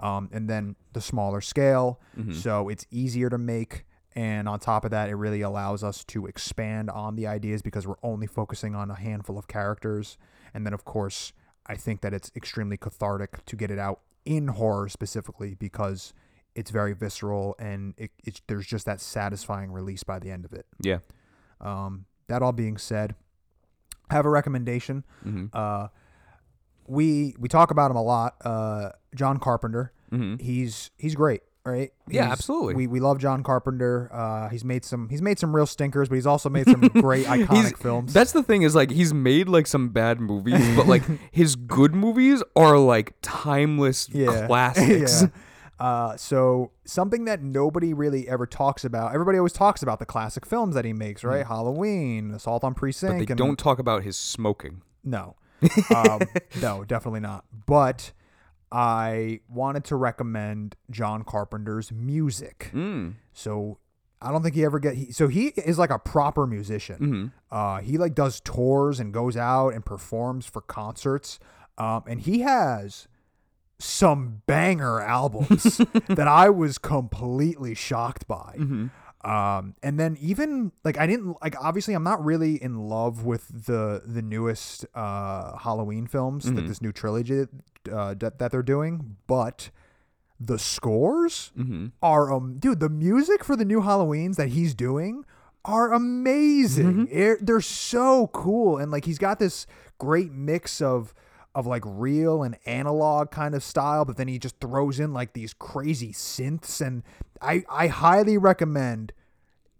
Um, 0.00 0.28
and 0.32 0.50
then 0.50 0.74
the 0.92 1.00
smaller 1.00 1.40
scale, 1.40 2.00
so 2.34 2.68
it's 2.68 2.84
easier 2.90 3.30
to 3.30 3.38
make. 3.38 3.84
And 4.16 4.48
on 4.48 4.58
top 4.58 4.84
of 4.84 4.90
that, 4.90 5.08
it 5.08 5.14
really 5.14 5.40
allows 5.40 5.84
us 5.84 6.02
to 6.06 6.26
expand 6.26 6.90
on 6.90 7.14
the 7.14 7.28
ideas 7.28 7.62
because 7.62 7.86
we're 7.86 7.94
only 8.02 8.26
focusing 8.26 8.74
on 8.74 8.90
a 8.90 8.96
handful 8.96 9.38
of 9.38 9.46
characters. 9.46 10.18
And 10.52 10.66
then, 10.66 10.74
of 10.74 10.84
course, 10.84 11.32
I 11.66 11.76
think 11.76 12.00
that 12.00 12.12
it's 12.12 12.32
extremely 12.34 12.76
cathartic 12.76 13.44
to 13.46 13.54
get 13.54 13.70
it 13.70 13.78
out 13.78 14.00
in 14.24 14.48
horror 14.48 14.88
specifically 14.88 15.54
because 15.54 16.12
it's 16.54 16.70
very 16.70 16.92
visceral 16.94 17.54
and 17.58 17.94
it, 17.96 18.10
it's 18.24 18.40
there's 18.48 18.66
just 18.66 18.86
that 18.86 19.00
satisfying 19.00 19.70
release 19.72 20.02
by 20.02 20.18
the 20.18 20.30
end 20.30 20.44
of 20.44 20.52
it. 20.52 20.66
Yeah. 20.82 20.98
Um, 21.60 22.06
that 22.28 22.42
all 22.42 22.52
being 22.52 22.76
said, 22.76 23.14
I 24.10 24.14
have 24.14 24.26
a 24.26 24.30
recommendation. 24.30 25.04
Mm-hmm. 25.26 25.46
Uh, 25.52 25.88
we 26.86 27.34
we 27.38 27.48
talk 27.48 27.70
about 27.70 27.90
him 27.90 27.96
a 27.96 28.02
lot. 28.02 28.34
Uh, 28.44 28.90
John 29.14 29.38
Carpenter. 29.38 29.92
Mm-hmm. 30.12 30.42
He's 30.42 30.90
he's 30.98 31.14
great, 31.14 31.42
right? 31.64 31.92
Yeah, 32.08 32.22
He's- 32.22 32.32
absolutely. 32.32 32.74
We, 32.74 32.86
we 32.88 33.00
love 33.00 33.18
John 33.18 33.42
Carpenter. 33.44 34.10
Uh, 34.12 34.48
he's 34.48 34.64
made 34.64 34.84
some 34.84 35.08
he's 35.08 35.22
made 35.22 35.38
some 35.38 35.54
real 35.54 35.66
stinkers, 35.66 36.08
but 36.08 36.16
he's 36.16 36.26
also 36.26 36.48
made 36.48 36.66
some 36.66 36.80
great 37.00 37.26
iconic 37.26 37.50
He's- 37.54 37.72
films. 37.74 38.12
That's 38.12 38.32
the 38.32 38.42
thing 38.42 38.62
is 38.62 38.74
like 38.74 38.90
he's 38.90 39.14
made 39.14 39.48
like 39.48 39.66
some 39.68 39.90
bad 39.90 40.20
movies, 40.20 40.76
but 40.76 40.86
like 40.88 41.02
his 41.30 41.54
good 41.54 41.94
movies 41.94 42.42
are 42.56 42.76
like 42.78 43.14
timeless 43.22 44.08
yeah. 44.10 44.46
classics. 44.48 45.22
yeah. 45.22 45.28
Uh, 45.80 46.14
so 46.16 46.70
something 46.84 47.24
that 47.24 47.42
nobody 47.42 47.94
really 47.94 48.28
ever 48.28 48.46
talks 48.46 48.84
about. 48.84 49.14
Everybody 49.14 49.38
always 49.38 49.54
talks 49.54 49.82
about 49.82 49.98
the 49.98 50.04
classic 50.04 50.44
films 50.44 50.74
that 50.74 50.84
he 50.84 50.92
makes, 50.92 51.24
right? 51.24 51.46
Halloween, 51.46 52.32
Assault 52.32 52.62
on 52.64 52.74
Precinct, 52.74 53.14
Mm. 53.14 53.18
But 53.18 53.26
they 53.26 53.32
and 53.32 53.38
don't 53.38 53.58
talk 53.58 53.78
about 53.78 54.02
his 54.02 54.16
smoking. 54.16 54.82
No. 55.02 55.36
Um, 55.94 56.20
no, 56.62 56.84
definitely 56.84 57.20
not. 57.20 57.44
But 57.66 58.12
I 58.72 59.40
wanted 59.48 59.84
to 59.84 59.96
recommend 59.96 60.76
John 60.90 61.22
Carpenter's 61.24 61.90
music. 61.92 62.70
Mm. 62.72 63.14
So 63.32 63.78
I 64.22 64.30
don't 64.30 64.42
think 64.42 64.54
he 64.54 64.64
ever 64.64 64.78
get 64.78 64.94
he, 64.94 65.12
so 65.12 65.28
he 65.28 65.48
is 65.48 65.78
like 65.78 65.90
a 65.90 65.98
proper 65.98 66.46
musician. 66.46 66.96
Mm-hmm. 66.96 67.26
Uh, 67.50 67.80
he 67.80 67.98
like 67.98 68.14
does 68.14 68.40
tours 68.40 69.00
and 69.00 69.12
goes 69.12 69.36
out 69.36 69.70
and 69.70 69.84
performs 69.84 70.46
for 70.46 70.60
concerts. 70.60 71.38
Um, 71.78 72.04
and 72.06 72.20
he 72.20 72.40
has 72.40 73.08
some 73.80 74.42
banger 74.46 75.00
albums 75.00 75.78
that 76.08 76.28
I 76.28 76.50
was 76.50 76.78
completely 76.78 77.74
shocked 77.74 78.28
by. 78.28 78.54
Mm-hmm. 78.58 78.86
Um, 79.28 79.74
and 79.82 79.98
then 80.00 80.16
even 80.20 80.72
like 80.84 80.96
I 80.98 81.06
didn't 81.06 81.36
like 81.42 81.54
obviously 81.62 81.92
I'm 81.94 82.04
not 82.04 82.24
really 82.24 82.54
in 82.62 82.88
love 82.88 83.24
with 83.26 83.66
the 83.66 84.02
the 84.06 84.22
newest 84.22 84.86
uh 84.94 85.58
Halloween 85.58 86.06
films 86.06 86.46
Mm-hmm. 86.46 86.56
that 86.56 86.68
this 86.68 86.80
new 86.80 86.92
trilogy 86.92 87.46
uh, 87.92 88.14
that, 88.14 88.38
that 88.38 88.50
they're 88.50 88.62
doing, 88.62 89.16
but 89.26 89.70
the 90.38 90.58
scores 90.58 91.52
Mm-hmm. 91.58 91.88
are 92.02 92.32
um 92.32 92.56
dude 92.58 92.80
the 92.80 92.88
music 92.88 93.44
for 93.44 93.56
the 93.56 93.64
new 93.66 93.80
Halloweens 93.82 94.36
that 94.36 94.48
he's 94.50 94.74
doing 94.74 95.24
are 95.66 95.92
amazing. 95.92 97.06
Mm-hmm. 97.06 97.18
It- 97.18 97.44
they're 97.44 97.60
so 97.60 98.28
cool 98.28 98.78
and 98.78 98.90
like 98.90 99.04
he's 99.04 99.18
got 99.18 99.38
this 99.38 99.66
great 99.98 100.32
mix 100.32 100.80
of 100.80 101.12
of 101.54 101.66
like 101.66 101.82
real 101.86 102.42
and 102.42 102.56
analog 102.66 103.30
kind 103.30 103.54
of 103.54 103.62
style, 103.62 104.04
but 104.04 104.16
then 104.16 104.28
he 104.28 104.38
just 104.38 104.58
throws 104.60 105.00
in 105.00 105.12
like 105.12 105.32
these 105.32 105.52
crazy 105.54 106.12
synths 106.12 106.80
and 106.80 107.02
I 107.42 107.64
I 107.68 107.88
highly 107.88 108.38
recommend 108.38 109.12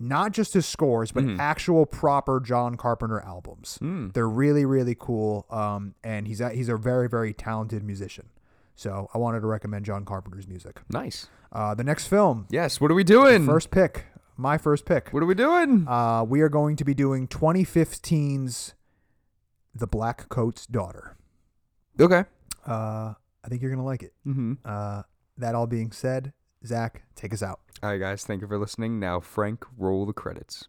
not 0.02 0.32
just 0.32 0.54
his 0.54 0.64
scores, 0.66 1.12
but 1.12 1.24
actual 1.38 1.84
proper 1.86 2.40
John 2.40 2.76
Carpenter 2.76 3.20
albums. 3.20 3.78
They're 3.80 4.28
really 4.28 4.64
really 4.64 4.96
cool. 4.98 5.46
Um, 5.50 5.94
and 6.02 6.26
he's 6.26 6.40
a, 6.40 6.50
he's 6.50 6.68
a 6.68 6.76
very 6.76 7.08
very 7.08 7.32
talented 7.34 7.82
musician. 7.84 8.30
So 8.74 9.10
I 9.12 9.18
wanted 9.18 9.40
to 9.40 9.46
recommend 9.46 9.84
John 9.84 10.04
Carpenter's 10.06 10.48
music. 10.48 10.80
Nice. 10.88 11.28
Uh, 11.52 11.74
the 11.74 11.84
next 11.84 12.06
film, 12.06 12.46
Yes. 12.48 12.80
What 12.80 12.90
are 12.90 12.94
we 12.94 13.04
doing? 13.04 13.44
first 13.44 13.70
pick, 13.70 14.06
my 14.38 14.56
first 14.56 14.86
pick. 14.86 15.10
What 15.10 15.22
are 15.22 15.26
we 15.26 15.34
doing? 15.34 15.86
Uh, 15.86 16.24
we 16.24 16.40
are 16.40 16.48
going 16.48 16.76
to 16.76 16.84
be 16.84 16.94
doing 16.94 17.28
2015's 17.28 18.74
The 19.74 19.86
Black 19.86 20.28
Coat's 20.30 20.66
Daughter. 20.66 21.16
Okay. 22.00 22.24
Uh, 22.66 23.14
I 23.44 23.48
think 23.48 23.62
you're 23.62 23.70
gonna 23.70 23.84
like 23.84 24.02
it. 24.02 24.14
Mm-hmm. 24.26 24.54
Uh, 24.64 25.02
that 25.38 25.54
all 25.54 25.66
being 25.66 25.92
said, 25.92 26.32
Zach, 26.64 27.02
take 27.14 27.32
us 27.32 27.42
out. 27.42 27.60
All 27.82 27.90
right, 27.90 27.98
guys. 27.98 28.24
Thank 28.24 28.42
you 28.42 28.48
for 28.48 28.58
listening. 28.58 29.00
Now, 29.00 29.20
Frank, 29.20 29.64
roll 29.78 30.06
the 30.06 30.12
credits. 30.12 30.68